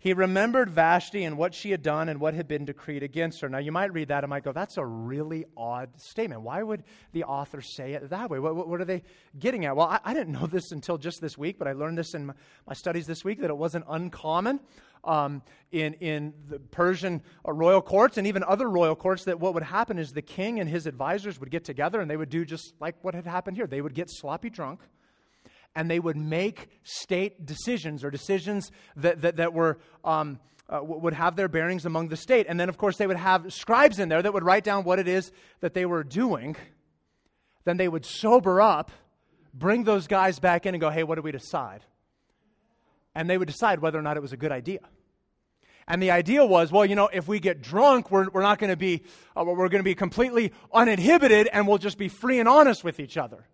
[0.00, 3.48] he remembered Vashti and what she had done and what had been decreed against her.
[3.48, 6.42] Now, you might read that and might go, that's a really odd statement.
[6.42, 8.38] Why would the author say it that way?
[8.38, 9.02] What, what, what are they
[9.40, 9.74] getting at?
[9.74, 12.26] Well, I, I, didn't know this until just this week, but I learned this in
[12.26, 12.34] my,
[12.68, 14.60] my studies this week that it wasn't uncommon
[15.02, 19.52] um, in, in the Persian uh, royal courts and even other royal courts that what
[19.54, 22.44] would happen is the king and his advisors would get together and they would do
[22.44, 23.66] just like what had happened here.
[23.66, 24.80] They would get sloppy drunk
[25.78, 29.78] and they would make state decisions or decisions that, that, that were.
[30.04, 32.44] Um, uh, would have their bearings among the state.
[32.46, 34.98] And then, of course, they would have scribes in there that would write down what
[34.98, 36.56] it is that they were doing.
[37.64, 38.90] Then they would sober up,
[39.54, 41.80] bring those guys back in, and go, hey, what do we decide?
[43.14, 44.80] And they would decide whether or not it was a good idea.
[45.86, 48.68] And the idea was, well, you know, if we get drunk, we're, we're not going
[48.68, 52.46] to be, uh, we're going to be completely uninhibited and we'll just be free and
[52.46, 53.46] honest with each other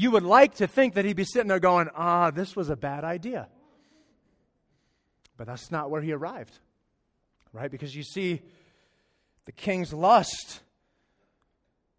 [0.00, 2.76] you would like to think that he'd be sitting there going, ah, this was a
[2.76, 3.48] bad idea.
[5.36, 6.58] But that's not where he arrived,
[7.52, 7.70] right?
[7.70, 8.40] Because you see,
[9.44, 10.60] the king's lust,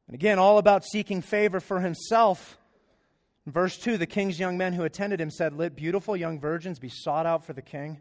[0.08, 2.58] and again, all about seeking favor for himself.
[3.46, 6.80] In verse 2, the king's young men who attended him said, Let beautiful young virgins
[6.80, 8.00] be sought out for the king.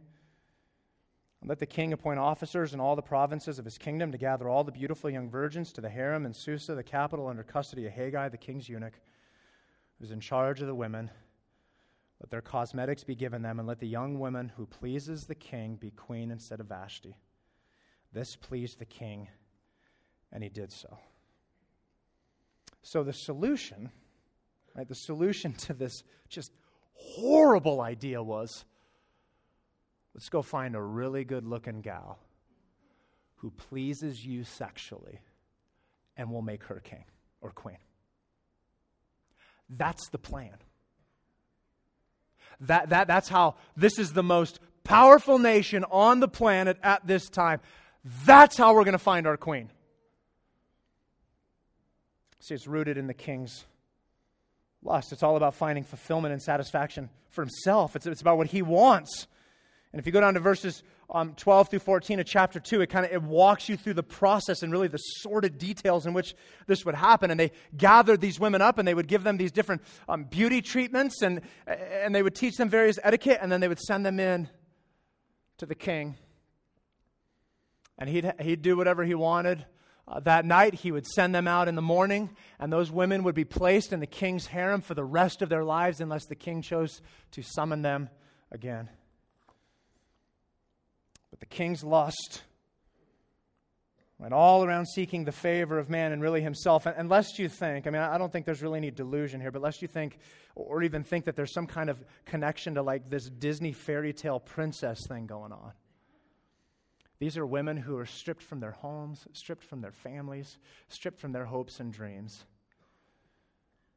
[1.42, 4.48] And let the king appoint officers in all the provinces of his kingdom to gather
[4.48, 7.92] all the beautiful young virgins to the harem in Susa, the capital, under custody of
[7.92, 8.94] Hegai, the king's eunuch
[10.00, 11.10] who's in charge of the women.
[12.20, 15.76] Let their cosmetics be given them, and let the young woman who pleases the king
[15.76, 17.16] be queen instead of Vashti.
[18.12, 19.28] This pleased the king,
[20.32, 20.98] and he did so.
[22.82, 23.90] So the solution,
[24.74, 26.52] right, the solution to this just
[26.94, 28.64] horrible idea was
[30.14, 32.18] let's go find a really good looking gal
[33.36, 35.20] who pleases you sexually,
[36.16, 37.04] and we'll make her king
[37.40, 37.78] or queen.
[39.76, 40.54] That's the plan.
[42.62, 47.28] That, that, that's how this is the most powerful nation on the planet at this
[47.28, 47.60] time.
[48.26, 49.70] That's how we're going to find our queen.
[52.40, 53.64] See, it's rooted in the king's
[54.82, 55.12] lust.
[55.12, 59.28] It's all about finding fulfillment and satisfaction for himself, it's, it's about what he wants.
[59.92, 62.86] And if you go down to verses um, 12 through 14 of chapter 2, it
[62.86, 66.34] kind of it walks you through the process and really the sordid details in which
[66.66, 67.30] this would happen.
[67.30, 70.62] And they gathered these women up and they would give them these different um, beauty
[70.62, 74.20] treatments and, and they would teach them various etiquette and then they would send them
[74.20, 74.48] in
[75.58, 76.16] to the king.
[77.98, 79.66] And he'd, he'd do whatever he wanted.
[80.06, 83.34] Uh, that night, he would send them out in the morning, and those women would
[83.34, 86.62] be placed in the king's harem for the rest of their lives unless the king
[86.62, 88.08] chose to summon them
[88.50, 88.88] again.
[91.40, 92.42] But the king's lust
[94.20, 96.84] went all around seeking the favor of man and really himself.
[96.84, 99.50] And, and lest you think, I mean, I don't think there's really any delusion here,
[99.50, 100.18] but lest you think,
[100.54, 104.38] or even think that there's some kind of connection to like this Disney fairy tale
[104.38, 105.72] princess thing going on.
[107.18, 111.32] These are women who are stripped from their homes, stripped from their families, stripped from
[111.32, 112.44] their hopes and dreams,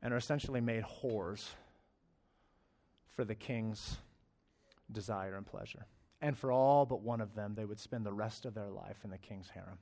[0.01, 1.49] and are essentially made whores
[3.11, 3.97] for the king's
[4.91, 5.85] desire and pleasure
[6.23, 8.97] and for all but one of them, they would spend the rest of their life
[9.03, 9.77] in the king's harem.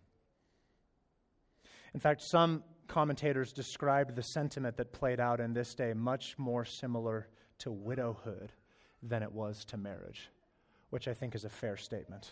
[1.94, 6.66] In fact, some commentators described the sentiment that played out in this day much more
[6.66, 7.28] similar
[7.60, 8.52] to widowhood
[9.04, 10.30] than it was to marriage,
[10.90, 12.32] which I think is a fair statement.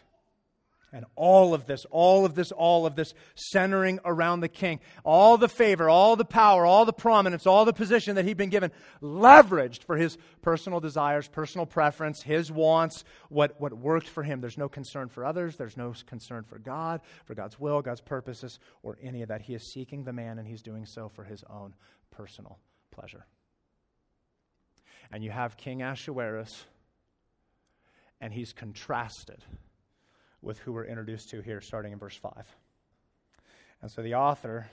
[0.91, 4.80] And all of this, all of this, all of this centering around the king.
[5.04, 8.49] All the favor, all the power, all the prominence, all the position that he'd been
[8.49, 8.71] given,
[9.02, 14.41] leveraged for his personal desires, personal preference, his wants, what, what worked for him.
[14.41, 15.58] There's no concern for others.
[15.58, 19.41] There's no concern for God, for God's will, God's purposes, or any of that.
[19.41, 21.75] He is seeking the man, and he's doing so for his own
[22.10, 22.58] personal
[22.89, 23.25] pleasure.
[25.12, 26.65] And you have King Ahasuerus,
[28.19, 29.43] and he's contrasted
[30.41, 32.32] with who we're introduced to here, starting in verse 5.
[33.82, 34.69] And so the author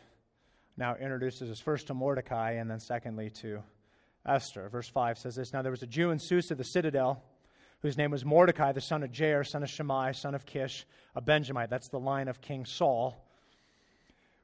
[0.76, 3.62] now introduces us first to Mordecai and then secondly to
[4.26, 4.68] Esther.
[4.68, 7.22] Verse 5 says this Now there was a Jew in Susa, the citadel,
[7.80, 11.20] whose name was Mordecai, the son of Jair, son of Shimei, son of Kish, a
[11.20, 11.70] Benjamite.
[11.70, 13.22] That's the line of King Saul.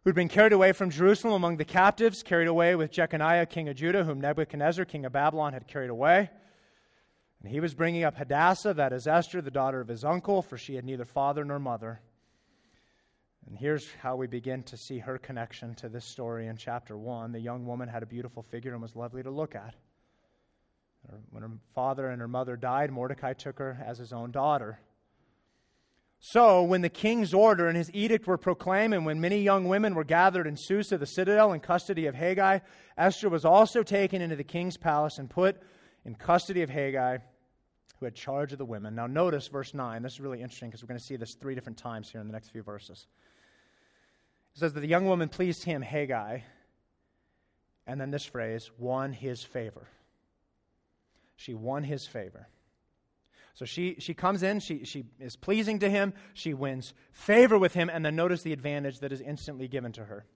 [0.04, 3.76] Who'd been carried away from Jerusalem among the captives, carried away with Jeconiah, king of
[3.76, 6.30] Judah, whom Nebuchadnezzar, king of Babylon, had carried away.
[7.42, 10.56] And he was bringing up Hadassah, that is Esther, the daughter of his uncle, for
[10.56, 12.00] she had neither father nor mother.
[13.48, 17.32] And here's how we begin to see her connection to this story in chapter 1.
[17.32, 19.74] The young woman had a beautiful figure and was lovely to look at.
[21.30, 24.78] When her father and her mother died, Mordecai took her as his own daughter.
[26.20, 29.96] So, when the king's order and his edict were proclaimed, and when many young women
[29.96, 32.60] were gathered in Susa, the citadel, in custody of Hegai,
[32.96, 35.60] Esther was also taken into the king's palace and put
[36.04, 37.18] in custody of Hegai
[38.02, 38.96] who had charge of the women.
[38.96, 40.02] Now, notice verse 9.
[40.02, 42.26] This is really interesting because we're going to see this three different times here in
[42.26, 43.06] the next few verses.
[44.56, 46.42] It says that the young woman pleased him, Hegai,
[47.86, 49.86] and then this phrase, won his favor.
[51.36, 52.48] She won his favor.
[53.54, 57.74] So she, she comes in, she, she is pleasing to him, she wins favor with
[57.74, 60.26] him, and then notice the advantage that is instantly given to her.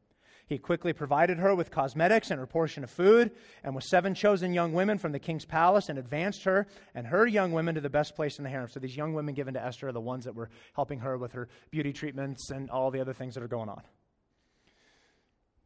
[0.47, 3.33] He quickly provided her with cosmetics and her portion of food,
[3.65, 7.27] and with seven chosen young women from the king's palace, and advanced her and her
[7.27, 8.69] young women to the best place in the harem.
[8.69, 11.33] So these young women given to Esther are the ones that were helping her with
[11.33, 13.83] her beauty treatments and all the other things that are going on.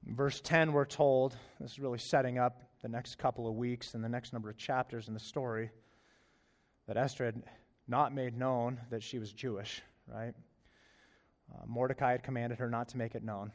[0.06, 4.02] Verse 10, we're told, this is really setting up the next couple of weeks and
[4.02, 5.70] the next number of chapters in the story,
[6.88, 7.42] that Esther had
[7.86, 10.32] not made known that she was Jewish, right?
[11.52, 13.52] Uh, Mordecai had commanded her not to make it known.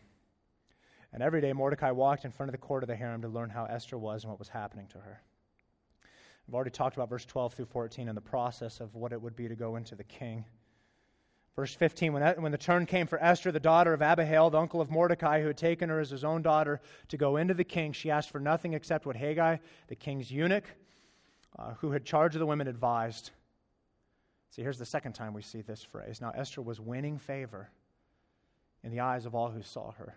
[1.15, 3.49] And every day, Mordecai walked in front of the court of the harem to learn
[3.49, 5.21] how Esther was and what was happening to her.
[6.45, 9.34] We've already talked about verse 12 through 14 and the process of what it would
[9.34, 10.43] be to go into the king.
[11.56, 14.82] Verse 15 when, when the turn came for Esther, the daughter of Abihail, the uncle
[14.82, 17.93] of Mordecai, who had taken her as his own daughter, to go into the king,
[17.93, 20.65] she asked for nothing except what Hegai, the king's eunuch,
[21.58, 23.32] uh, who had charge of the women, advised.
[24.49, 26.19] See, here's the second time we see this phrase.
[26.19, 27.69] Now, Esther was winning favor
[28.84, 30.13] in the eyes of all who saw her.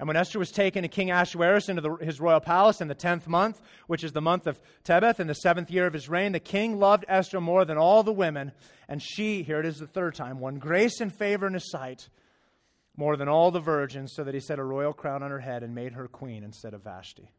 [0.00, 2.94] And when Esther was taken to King Ahasuerus into the, his royal palace in the
[2.94, 6.32] tenth month, which is the month of Tebeth, in the seventh year of his reign,
[6.32, 8.52] the king loved Esther more than all the women,
[8.88, 12.08] and she, here it is the third time, won grace and favor in his sight
[12.96, 15.62] more than all the virgins, so that he set a royal crown on her head
[15.62, 17.24] and made her queen instead of Vashti.
[17.24, 17.30] And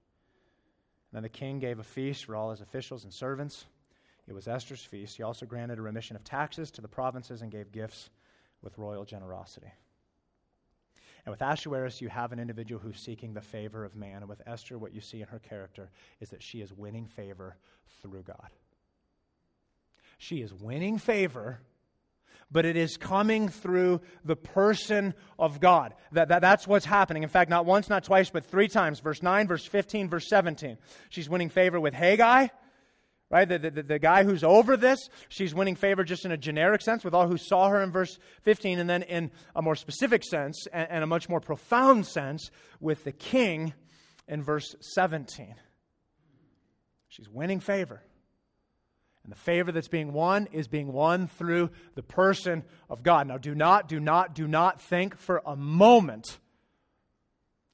[1.13, 3.65] then the king gave a feast for all his officials and servants.
[4.28, 5.17] It was Esther's feast.
[5.17, 8.12] He also granted a remission of taxes to the provinces and gave gifts
[8.62, 9.71] with royal generosity.
[11.25, 14.17] And with Ahasuerus, you have an individual who's seeking the favor of man.
[14.17, 17.57] And with Esther, what you see in her character is that she is winning favor
[18.01, 18.49] through God.
[20.17, 21.60] She is winning favor,
[22.51, 25.93] but it is coming through the person of God.
[26.12, 27.23] That, that, that's what's happening.
[27.23, 28.99] In fact, not once, not twice, but three times.
[28.99, 30.77] Verse 9, verse 15, verse 17.
[31.10, 32.49] She's winning favor with Hegai
[33.32, 33.48] right?
[33.48, 37.04] The, the, the, guy who's over this, she's winning favor just in a generic sense
[37.04, 40.67] with all who saw her in verse 15, and then in a more specific sense
[40.74, 43.74] and, and a much more profound sense with the king
[44.28, 45.56] in verse 17.
[47.08, 48.04] She's winning favor.
[49.24, 53.28] And the favor that's being won is being won through the person of God.
[53.28, 56.39] Now, do not, do not, do not think for a moment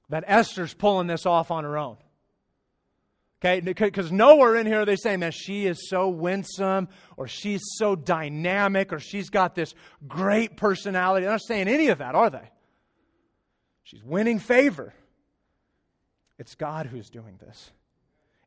[0.09, 1.97] that Esther's pulling this off on her own.
[3.39, 7.61] Okay, because nowhere in here are they saying that she is so winsome or she's
[7.75, 9.75] so dynamic or she's got this
[10.07, 11.23] great personality.
[11.23, 12.49] They're not saying any of that, are they?
[13.83, 14.91] She's winning favor.
[16.39, 17.71] It's God who's doing this.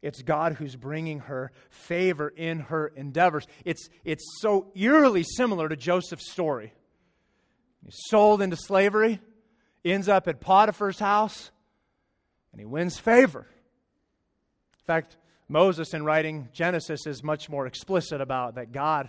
[0.03, 3.46] It's God who's bringing her favor in her endeavors.
[3.64, 6.72] It's, it's so eerily similar to Joseph's story.
[7.85, 9.20] He's sold into slavery,
[9.85, 11.53] ends up at Potiphar's house,
[12.50, 13.46] and he wins favor
[14.90, 19.09] fact, Moses, in writing Genesis, is much more explicit about that God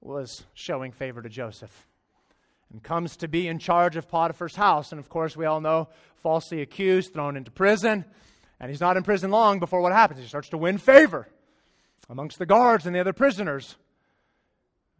[0.00, 1.86] was showing favor to Joseph
[2.72, 4.90] and comes to be in charge of Potiphar's house.
[4.90, 8.04] And of course, we all know falsely accused, thrown into prison.
[8.58, 10.18] And he's not in prison long before what happens?
[10.18, 11.28] He starts to win favor
[12.10, 13.76] amongst the guards and the other prisoners.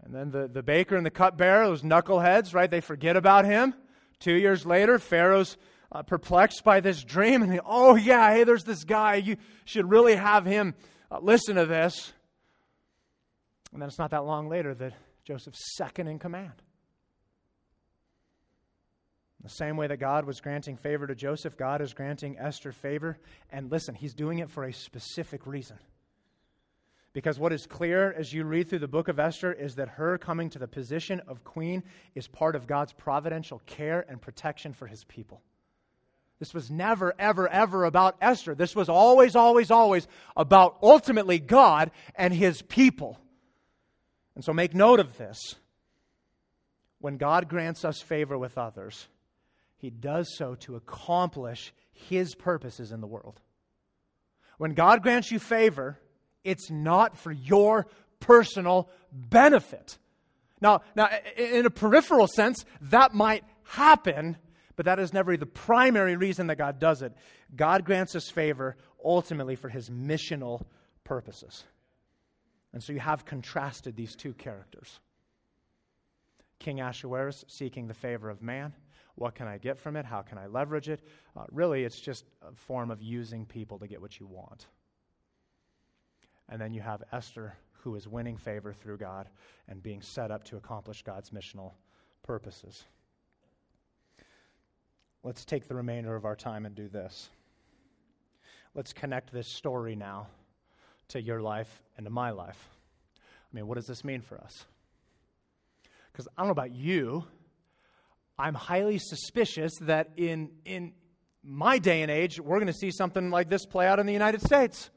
[0.04, 2.70] And then the, the baker and the cupbearer, those knuckleheads, right?
[2.70, 3.74] They forget about him.
[4.20, 5.56] Two years later, Pharaoh's
[5.92, 10.16] uh, perplexed by this dream and oh yeah hey there's this guy you should really
[10.16, 10.74] have him
[11.10, 12.12] uh, listen to this
[13.72, 14.92] and then it's not that long later that
[15.24, 16.62] joseph's second in command
[19.46, 23.16] the same way that God was granting favor to Joseph, God is granting Esther favor.
[23.50, 25.78] And listen, he's doing it for a specific reason.
[27.12, 30.18] Because what is clear as you read through the book of Esther is that her
[30.18, 31.84] coming to the position of queen
[32.16, 35.40] is part of God's providential care and protection for his people.
[36.38, 38.54] This was never, ever, ever about Esther.
[38.54, 43.18] This was always, always, always about ultimately God and his people.
[44.34, 45.38] And so make note of this.
[46.98, 49.08] When God grants us favor with others,
[49.78, 53.40] he does so to accomplish his purposes in the world.
[54.58, 55.98] When God grants you favor,
[56.44, 57.86] it's not for your
[58.20, 59.98] personal benefit.
[60.60, 64.36] Now, now in a peripheral sense, that might happen
[64.76, 67.12] but that is never the primary reason that God does it.
[67.54, 70.62] God grants us favor ultimately for his missional
[71.04, 71.64] purposes.
[72.72, 75.00] And so you have contrasted these two characters
[76.58, 78.72] King Ahasuerus seeking the favor of man.
[79.14, 80.04] What can I get from it?
[80.04, 81.00] How can I leverage it?
[81.36, 84.66] Uh, really, it's just a form of using people to get what you want.
[86.48, 89.28] And then you have Esther, who is winning favor through God
[89.68, 91.72] and being set up to accomplish God's missional
[92.22, 92.84] purposes.
[95.26, 97.30] Let's take the remainder of our time and do this.
[98.76, 100.28] Let's connect this story now
[101.08, 102.68] to your life and to my life.
[103.18, 104.66] I mean, what does this mean for us?
[106.12, 107.24] Because I don't know about you,
[108.38, 110.92] I'm highly suspicious that in, in
[111.42, 114.12] my day and age, we're going to see something like this play out in the
[114.12, 114.90] United States.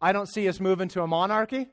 [0.00, 1.68] I don't see us moving to a monarchy.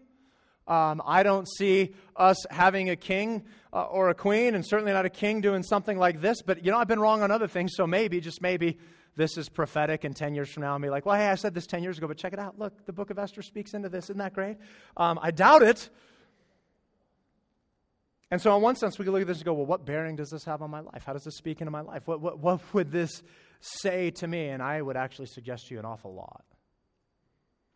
[0.68, 5.06] Um, I don't see us having a king uh, or a queen, and certainly not
[5.06, 6.42] a king doing something like this.
[6.42, 8.78] But, you know, I've been wrong on other things, so maybe, just maybe,
[9.16, 11.54] this is prophetic, and 10 years from now, I'll be like, well, hey, I said
[11.54, 12.60] this 10 years ago, but check it out.
[12.60, 14.06] Look, the book of Esther speaks into this.
[14.06, 14.58] Isn't that great?
[14.98, 15.90] Um, I doubt it.
[18.32, 20.16] And so, in one sense, we can look at this and go, well, what bearing
[20.16, 21.04] does this have on my life?
[21.06, 22.08] How does this speak into my life?
[22.08, 23.22] What, what, what would this
[23.62, 24.50] say to me?
[24.50, 26.44] And I would actually suggest to you an awful lot.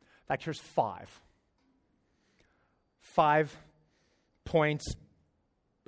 [0.02, 1.10] In fact, here's five.
[3.20, 3.54] Five
[4.46, 4.96] points,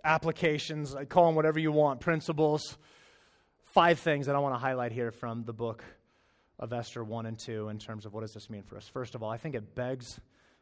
[0.03, 2.77] applications, I call them whatever you want, principles
[3.63, 5.81] five things that I want to highlight here from the book
[6.59, 8.85] of Esther 1 and 2 in terms of what does this mean for us.
[8.89, 10.19] First of all, I think it begs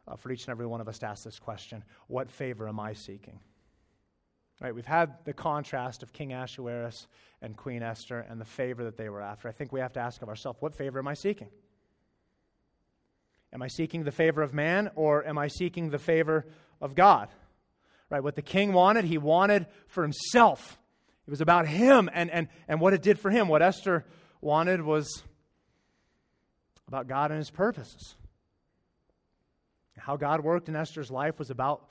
[0.07, 2.79] uh, for each and every one of us to ask this question What favor am
[2.79, 3.39] I seeking?
[4.61, 7.07] Right, we've had the contrast of King Ahasuerus
[7.41, 9.47] and Queen Esther and the favor that they were after.
[9.47, 11.49] I think we have to ask of ourselves, what favor am I seeking?
[13.53, 16.45] Am I seeking the favor of man or am I seeking the favor
[16.81, 17.29] of God?
[18.09, 20.79] Right, what the king wanted, he wanted for himself.
[21.27, 23.47] It was about him and, and, and what it did for him.
[23.47, 24.05] What Esther
[24.41, 25.23] wanted was
[26.87, 28.15] about God and his purposes.
[29.97, 31.87] How God worked in Esther's life was about,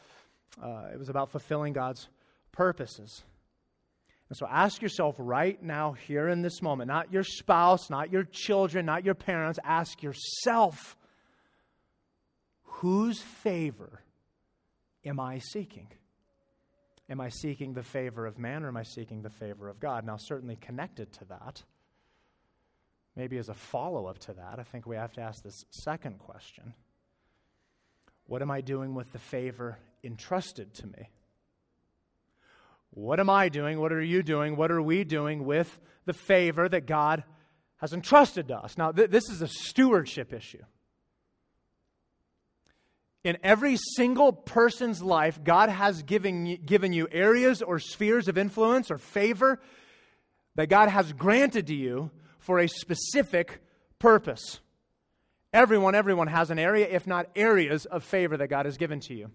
[0.60, 2.08] uh, it was about fulfilling God's
[2.50, 3.22] purposes.
[4.28, 8.24] And so ask yourself right now, here in this moment, not your spouse, not your
[8.24, 10.96] children, not your parents, ask yourself,
[12.78, 14.02] whose favor
[15.04, 15.88] am I seeking?
[17.10, 20.04] Am I seeking the favor of man or am I seeking the favor of God?
[20.04, 21.62] Now, certainly connected to that,
[23.16, 26.18] maybe as a follow up to that, I think we have to ask this second
[26.18, 26.74] question
[28.26, 31.10] What am I doing with the favor entrusted to me?
[32.90, 33.80] What am I doing?
[33.80, 34.56] What are you doing?
[34.56, 37.24] What are we doing with the favor that God
[37.78, 38.78] has entrusted to us?
[38.78, 40.62] Now, th- this is a stewardship issue.
[43.24, 48.90] In every single person's life, God has given, given you areas or spheres of influence
[48.90, 49.60] or favor
[50.54, 53.60] that God has granted to you for a specific
[53.98, 54.60] purpose.
[55.52, 59.14] Everyone, everyone has an area, if not areas, of favor that God has given to
[59.14, 59.30] you.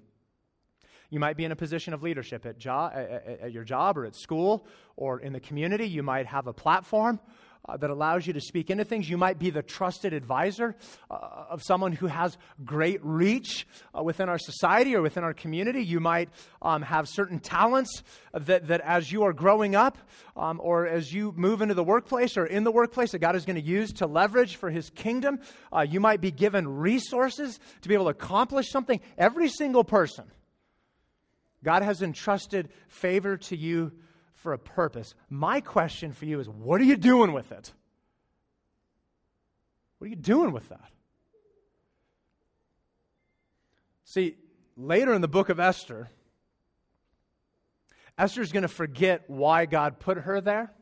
[1.09, 4.15] You might be in a position of leadership at, jo- at, your job or at
[4.15, 4.65] school
[4.95, 5.87] or in the community.
[5.87, 7.19] You might have a platform
[7.67, 9.09] uh, that allows you to speak into things.
[9.09, 10.75] You might be the trusted advisor
[11.09, 13.65] uh, of someone who has great reach
[13.97, 15.83] uh, within our society or within our community.
[15.83, 16.29] You might
[16.61, 18.03] um, have certain talents
[18.33, 19.97] that, that as you are growing up
[20.35, 23.45] um, or as you move into the workplace or in the workplace that God is
[23.45, 25.39] going to use to leverage for his kingdom.
[25.71, 28.99] Uh, you might be given resources to be able to accomplish something.
[29.17, 30.25] Every single person.
[31.63, 33.93] God has entrusted favor to you
[34.43, 35.15] for a purpose.
[35.29, 37.71] My question for you is what are you doing with it?
[39.97, 40.91] What are you doing with that?
[44.03, 44.35] See,
[44.75, 46.09] later in the book of Esther,
[48.17, 50.73] Esther's going to forget why God put her there.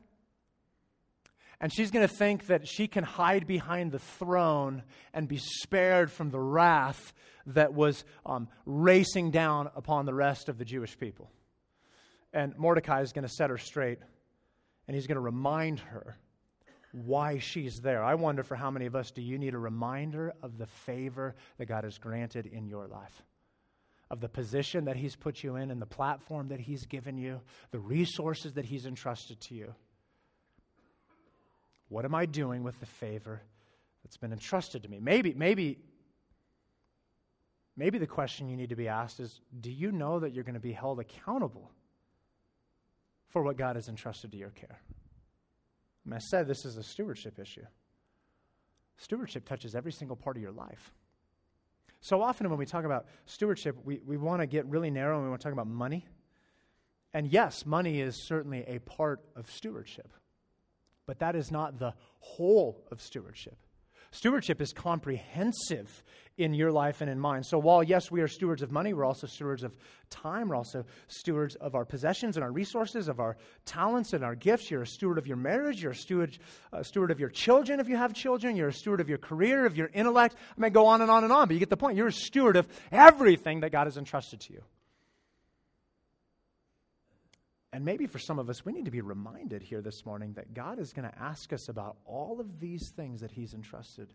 [1.62, 4.82] And she's going to think that she can hide behind the throne
[5.14, 7.14] and be spared from the wrath
[7.45, 11.30] that was um, racing down upon the rest of the Jewish people.
[12.34, 13.99] And Mordecai is going to set her straight,
[14.88, 16.17] and he's going to remind her
[16.93, 18.03] why she's there.
[18.03, 21.36] I wonder for how many of us do you need a reminder of the favor
[21.57, 23.23] that God has granted in your life?
[24.09, 27.39] Of the position that He's put you in and the platform that He's given you,
[27.71, 29.73] the resources that He's entrusted to you.
[31.88, 33.41] What am I doing with the favor
[34.03, 34.99] that's been entrusted to me?
[35.01, 35.77] Maybe, maybe,
[37.77, 40.55] maybe the question you need to be asked is do you know that you're going
[40.55, 41.71] to be held accountable
[43.32, 44.79] for what God has entrusted to your care.
[46.05, 47.65] Mean, I said this is a stewardship issue.
[48.97, 50.91] Stewardship touches every single part of your life.
[52.01, 55.23] So often when we talk about stewardship, we, we want to get really narrow and
[55.23, 56.05] we want to talk about money.
[57.13, 60.11] And yes, money is certainly a part of stewardship,
[61.05, 63.57] but that is not the whole of stewardship.
[64.12, 66.03] Stewardship is comprehensive
[66.38, 67.43] in your life and in mine.
[67.43, 69.74] So, while yes, we are stewards of money, we're also stewards of
[70.09, 70.49] time.
[70.49, 74.70] We're also stewards of our possessions and our resources, of our talents and our gifts.
[74.70, 75.82] You're a steward of your marriage.
[75.82, 76.38] You're a steward,
[76.74, 78.57] a steward of your children if you have children.
[78.57, 80.36] You're a steward of your career, of your intellect.
[80.57, 81.95] I may go on and on and on, but you get the point.
[81.95, 84.64] You're a steward of everything that God has entrusted to you.
[87.74, 90.53] And maybe for some of us, we need to be reminded here this morning that
[90.53, 94.13] God is going to ask us about all of these things that He's entrusted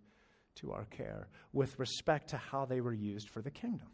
[0.56, 3.88] to our care with respect to how they were used for the kingdom.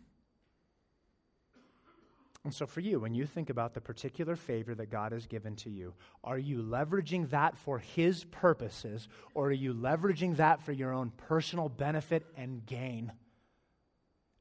[2.45, 5.55] And so, for you, when you think about the particular favor that God has given
[5.57, 5.95] to you,
[6.25, 11.13] are you leveraging that for His purposes, or are you leveraging that for your own
[11.29, 13.13] personal benefit and gain?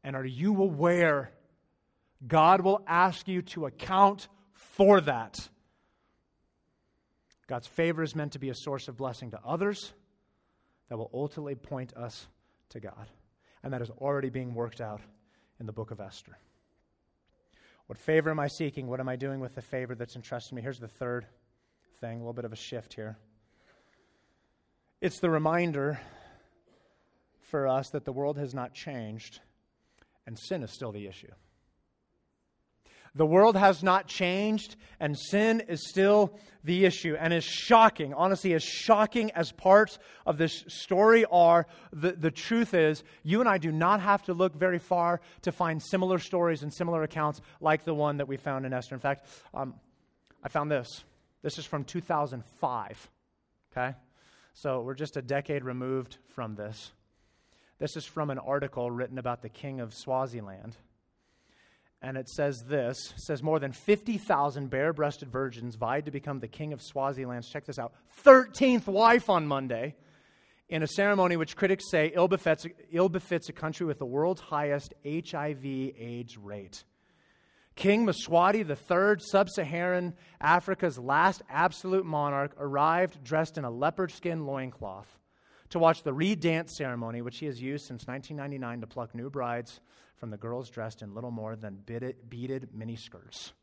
[0.03, 1.31] And are you aware
[2.27, 4.27] God will ask you to account
[4.75, 5.49] for that.
[7.47, 9.93] God's favor is meant to be a source of blessing to others
[10.89, 12.27] that will ultimately point us
[12.69, 13.07] to God.
[13.63, 15.01] And that is already being worked out
[15.59, 16.37] in the book of Esther.
[17.87, 18.87] What favor am I seeking?
[18.87, 20.61] What am I doing with the favor that's entrusted me?
[20.61, 21.25] Here's the third
[21.99, 23.17] thing, a little bit of a shift here.
[25.01, 25.99] It's the reminder
[27.41, 29.41] for us that the world has not changed
[30.25, 31.31] and sin is still the issue.
[33.13, 37.15] The world has not changed, and sin is still the issue.
[37.19, 42.73] And as shocking, honestly, as shocking as parts of this story are, the, the truth
[42.73, 46.63] is, you and I do not have to look very far to find similar stories
[46.63, 48.95] and similar accounts like the one that we found in Esther.
[48.95, 49.73] In fact, um,
[50.41, 51.03] I found this.
[51.41, 53.09] This is from 2005.
[53.71, 53.95] Okay?
[54.53, 56.93] So we're just a decade removed from this.
[57.77, 60.77] This is from an article written about the king of Swaziland
[62.01, 66.73] and it says this says more than 50,000 bare-breasted virgins vied to become the king
[66.73, 67.45] of Swaziland.
[67.45, 67.93] Check this out.
[68.23, 69.95] 13th wife on Monday
[70.69, 74.41] in a ceremony which critics say ill befits, ill befits a country with the world's
[74.41, 76.83] highest HIV AIDS rate.
[77.75, 84.45] King Mswati III, sub Saharan Africa's last absolute monarch, arrived dressed in a leopard skin
[84.45, 85.20] loincloth
[85.71, 89.29] to watch the Reed dance ceremony, which he has used since 1999 to pluck new
[89.29, 89.79] brides
[90.17, 93.53] from the girls dressed in little more than beaded, miniskirts.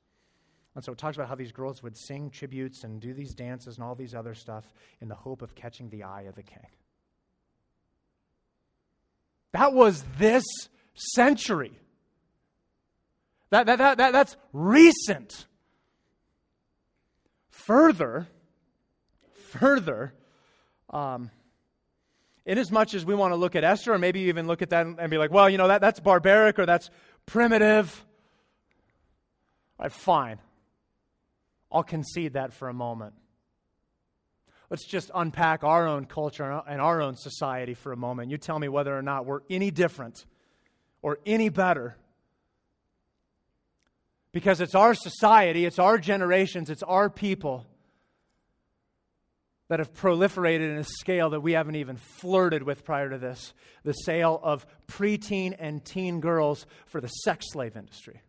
[0.74, 3.76] And so it talks about how these girls would sing tributes and do these dances
[3.76, 4.64] and all these other stuff
[5.00, 6.66] in the hope of catching the eye of the king.
[9.52, 10.44] That was this
[10.94, 11.72] century.
[13.50, 15.46] That, that, that, that, that's recent.
[17.50, 18.28] Further,
[19.50, 20.12] further,
[20.90, 21.30] um,
[22.48, 25.10] in as we want to look at Esther, or maybe even look at that and
[25.10, 26.88] be like, well, you know, that, that's barbaric or that's
[27.26, 28.04] primitive.
[29.78, 30.38] All right, fine.
[31.70, 33.12] I'll concede that for a moment.
[34.70, 38.30] Let's just unpack our own culture and our own society for a moment.
[38.30, 40.24] You tell me whether or not we're any different
[41.02, 41.98] or any better.
[44.32, 47.66] Because it's our society, it's our generations, it's our people
[49.68, 53.52] that have proliferated in a scale that we haven't even flirted with prior to this
[53.84, 58.20] the sale of preteen and teen girls for the sex slave industry.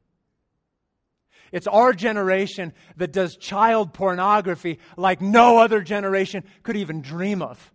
[1.52, 7.74] It's our generation that does child pornography like no other generation could even dream of.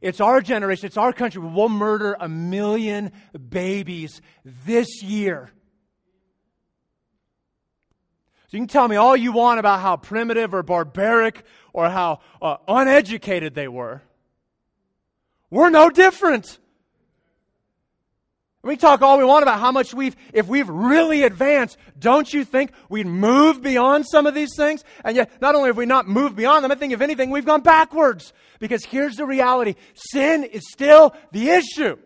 [0.00, 1.42] It's our generation, it's our country.
[1.42, 3.12] We'll murder a million
[3.48, 5.50] babies this year.
[8.48, 11.44] So you can tell me all you want about how primitive or barbaric
[11.74, 14.02] or how uh, uneducated they were.
[15.50, 16.58] We're no different.
[18.62, 22.44] We talk all we want about how much we've, if we've really advanced, don't you
[22.44, 24.82] think we'd move beyond some of these things?
[25.04, 27.44] And yet, not only have we not moved beyond them, I think if anything, we've
[27.44, 28.32] gone backwards.
[28.60, 31.96] Because here's the reality sin is still the issue.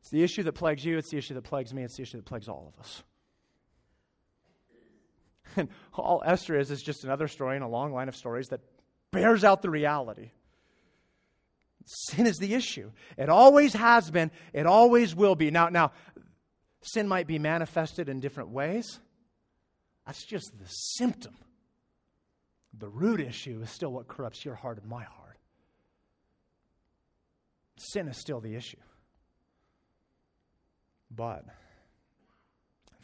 [0.00, 2.16] It's the issue that plagues you, it's the issue that plagues me, it's the issue
[2.16, 3.02] that plagues all of us.
[5.56, 8.60] And all Esther is is just another story in a long line of stories that
[9.12, 10.30] bears out the reality.
[11.86, 12.90] Sin is the issue.
[13.16, 15.50] It always has been, it always will be.
[15.50, 15.92] Now, now,
[16.82, 18.98] sin might be manifested in different ways.
[20.06, 21.34] That's just the symptom.
[22.76, 25.38] The root issue is still what corrupts your heart and my heart.
[27.76, 28.78] Sin is still the issue.
[31.10, 31.44] But,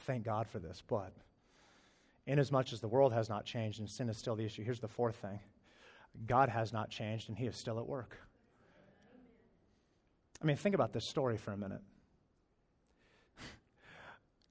[0.00, 1.12] thank God for this, but
[2.26, 4.88] Inasmuch as the world has not changed and sin is still the issue, here's the
[4.88, 5.40] fourth thing
[6.26, 8.16] God has not changed and he is still at work.
[10.42, 11.82] I mean, think about this story for a minute.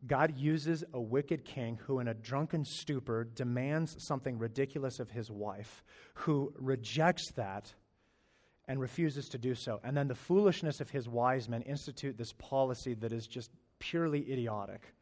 [0.08, 5.32] God uses a wicked king who, in a drunken stupor, demands something ridiculous of his
[5.32, 7.74] wife, who rejects that
[8.68, 9.80] and refuses to do so.
[9.84, 13.50] And then the foolishness of his wise men institute this policy that is just
[13.80, 14.94] purely idiotic.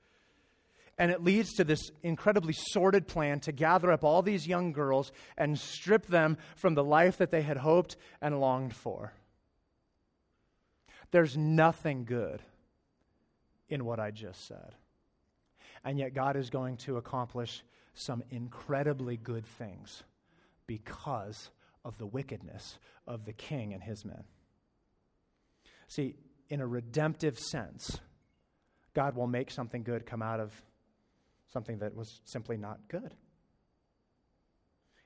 [0.97, 5.11] And it leads to this incredibly sordid plan to gather up all these young girls
[5.37, 9.13] and strip them from the life that they had hoped and longed for.
[11.11, 12.41] There's nothing good
[13.69, 14.73] in what I just said.
[15.83, 20.03] And yet, God is going to accomplish some incredibly good things
[20.65, 21.49] because
[21.85, 24.23] of the wickedness of the king and his men.
[25.87, 26.15] See,
[26.49, 27.99] in a redemptive sense,
[28.93, 30.51] God will make something good come out of
[31.51, 33.13] something that was simply not good.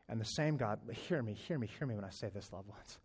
[0.10, 2.68] And the same God, hear me, hear me, hear me when I say this, loved
[2.68, 3.00] ones.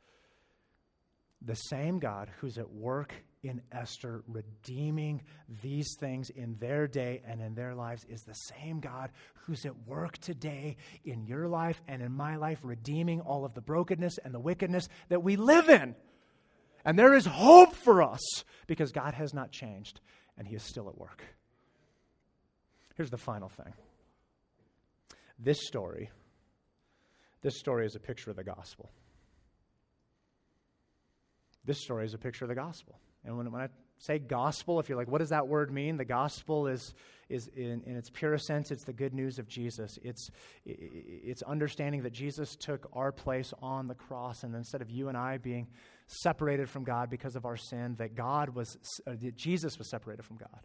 [1.42, 3.12] The same God who's at work
[3.42, 5.22] in Esther, redeeming
[5.62, 9.86] these things in their day and in their lives, is the same God who's at
[9.86, 14.34] work today in your life and in my life, redeeming all of the brokenness and
[14.34, 15.94] the wickedness that we live in.
[16.84, 20.00] And there is hope for us because God has not changed
[20.36, 21.22] and He is still at work.
[22.96, 23.74] Here's the final thing
[25.38, 26.10] this story,
[27.42, 28.90] this story is a picture of the gospel.
[31.64, 32.98] This story is a picture of the gospel.
[33.24, 33.68] And when, when I
[33.98, 35.96] say gospel, if you're like, what does that word mean?
[35.96, 36.94] The gospel is,
[37.28, 39.98] is in, in its purest sense, it's the good news of Jesus.
[40.02, 40.30] It's,
[40.64, 45.18] it's understanding that Jesus took our place on the cross, and instead of you and
[45.18, 45.66] I being
[46.06, 50.24] separated from God because of our sin, that God was, uh, that Jesus was separated
[50.24, 50.60] from God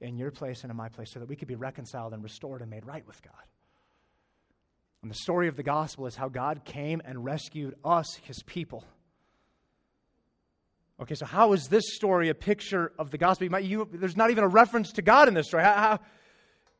[0.00, 2.62] in your place and in my place so that we could be reconciled and restored
[2.62, 3.32] and made right with God.
[5.02, 8.84] And the story of the gospel is how God came and rescued us, his people
[11.00, 13.44] Okay, so how is this story a picture of the gospel?
[13.44, 15.62] You might, you, there's not even a reference to God in this story.
[15.62, 15.98] How, how?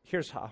[0.02, 0.50] Here's how.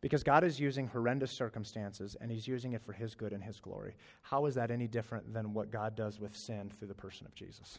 [0.00, 3.60] Because God is using horrendous circumstances and He's using it for His good and His
[3.60, 3.96] glory.
[4.22, 7.34] How is that any different than what God does with sin through the person of
[7.34, 7.78] Jesus?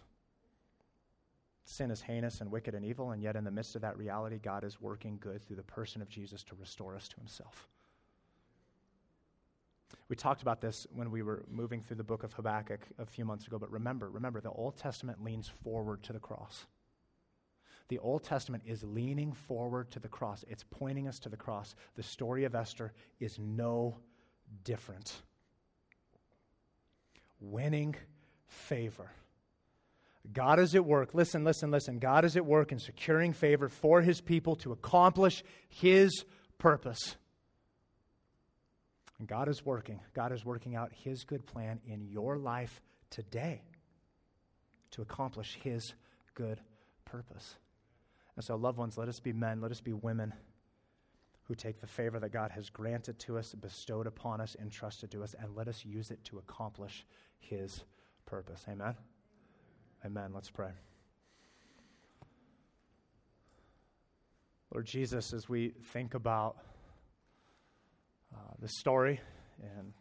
[1.69, 4.39] Sin is heinous and wicked and evil, and yet in the midst of that reality,
[4.41, 7.67] God is working good through the person of Jesus to restore us to Himself.
[10.07, 13.25] We talked about this when we were moving through the book of Habakkuk a few
[13.25, 16.67] months ago, but remember, remember, the Old Testament leans forward to the cross.
[17.89, 20.45] The Old Testament is leaning forward to the cross.
[20.47, 21.75] It's pointing us to the cross.
[21.95, 23.97] The story of Esther is no
[24.63, 25.21] different.
[27.41, 27.93] Winning
[28.45, 29.11] favor.
[30.33, 31.13] God is at work.
[31.13, 31.99] Listen, listen, listen.
[31.99, 36.25] God is at work in securing favor for his people to accomplish his
[36.57, 37.15] purpose.
[39.19, 39.99] And God is working.
[40.13, 43.61] God is working out His good plan in your life today
[44.91, 45.93] to accomplish His
[46.35, 46.59] good
[47.05, 47.55] purpose.
[48.35, 50.33] And so, loved ones, let us be men, let us be women
[51.43, 55.23] who take the favor that God has granted to us, bestowed upon us, entrusted to
[55.23, 57.05] us, and let us use it to accomplish
[57.39, 57.83] His
[58.25, 58.65] purpose.
[58.69, 58.95] Amen?
[60.05, 60.31] Amen.
[60.33, 60.69] Let's pray.
[64.73, 66.57] Lord Jesus, as we think about
[68.33, 69.19] uh, the story.
[69.61, 69.93] And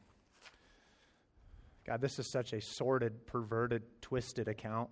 [1.86, 4.90] God, this is such a sordid, perverted, twisted account.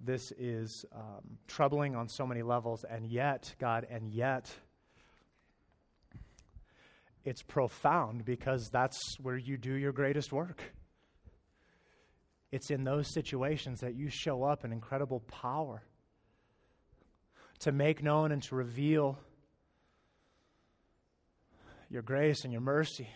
[0.00, 4.50] This is um, troubling on so many levels, and yet, God, and yet,
[7.24, 10.60] it's profound because that's where you do your greatest work.
[12.52, 15.82] It's in those situations that you show up in incredible power
[17.60, 19.18] to make known and to reveal
[21.88, 23.08] your grace and your mercy,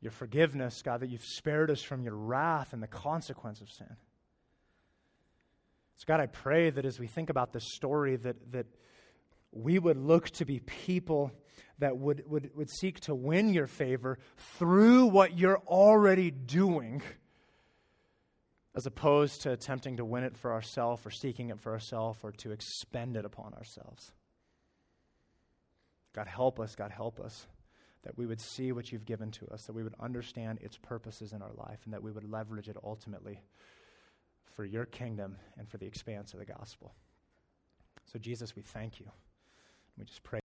[0.00, 3.96] your forgiveness, God, that you've spared us from your wrath and the consequence of sin.
[5.96, 8.66] So, God, I pray that as we think about this story, that, that
[9.52, 11.30] we would look to be people
[11.78, 14.18] that would, would, would seek to win your favor
[14.58, 17.02] through what you're already doing,
[18.74, 22.32] as opposed to attempting to win it for ourselves or seeking it for ourselves or
[22.32, 24.12] to expend it upon ourselves.
[26.14, 27.46] God, help us, God, help us,
[28.02, 31.32] that we would see what you've given to us, that we would understand its purposes
[31.32, 33.40] in our life, and that we would leverage it ultimately
[34.54, 36.94] for your kingdom and for the expanse of the gospel.
[38.12, 39.06] So, Jesus, we thank you.
[39.98, 40.40] We just pray.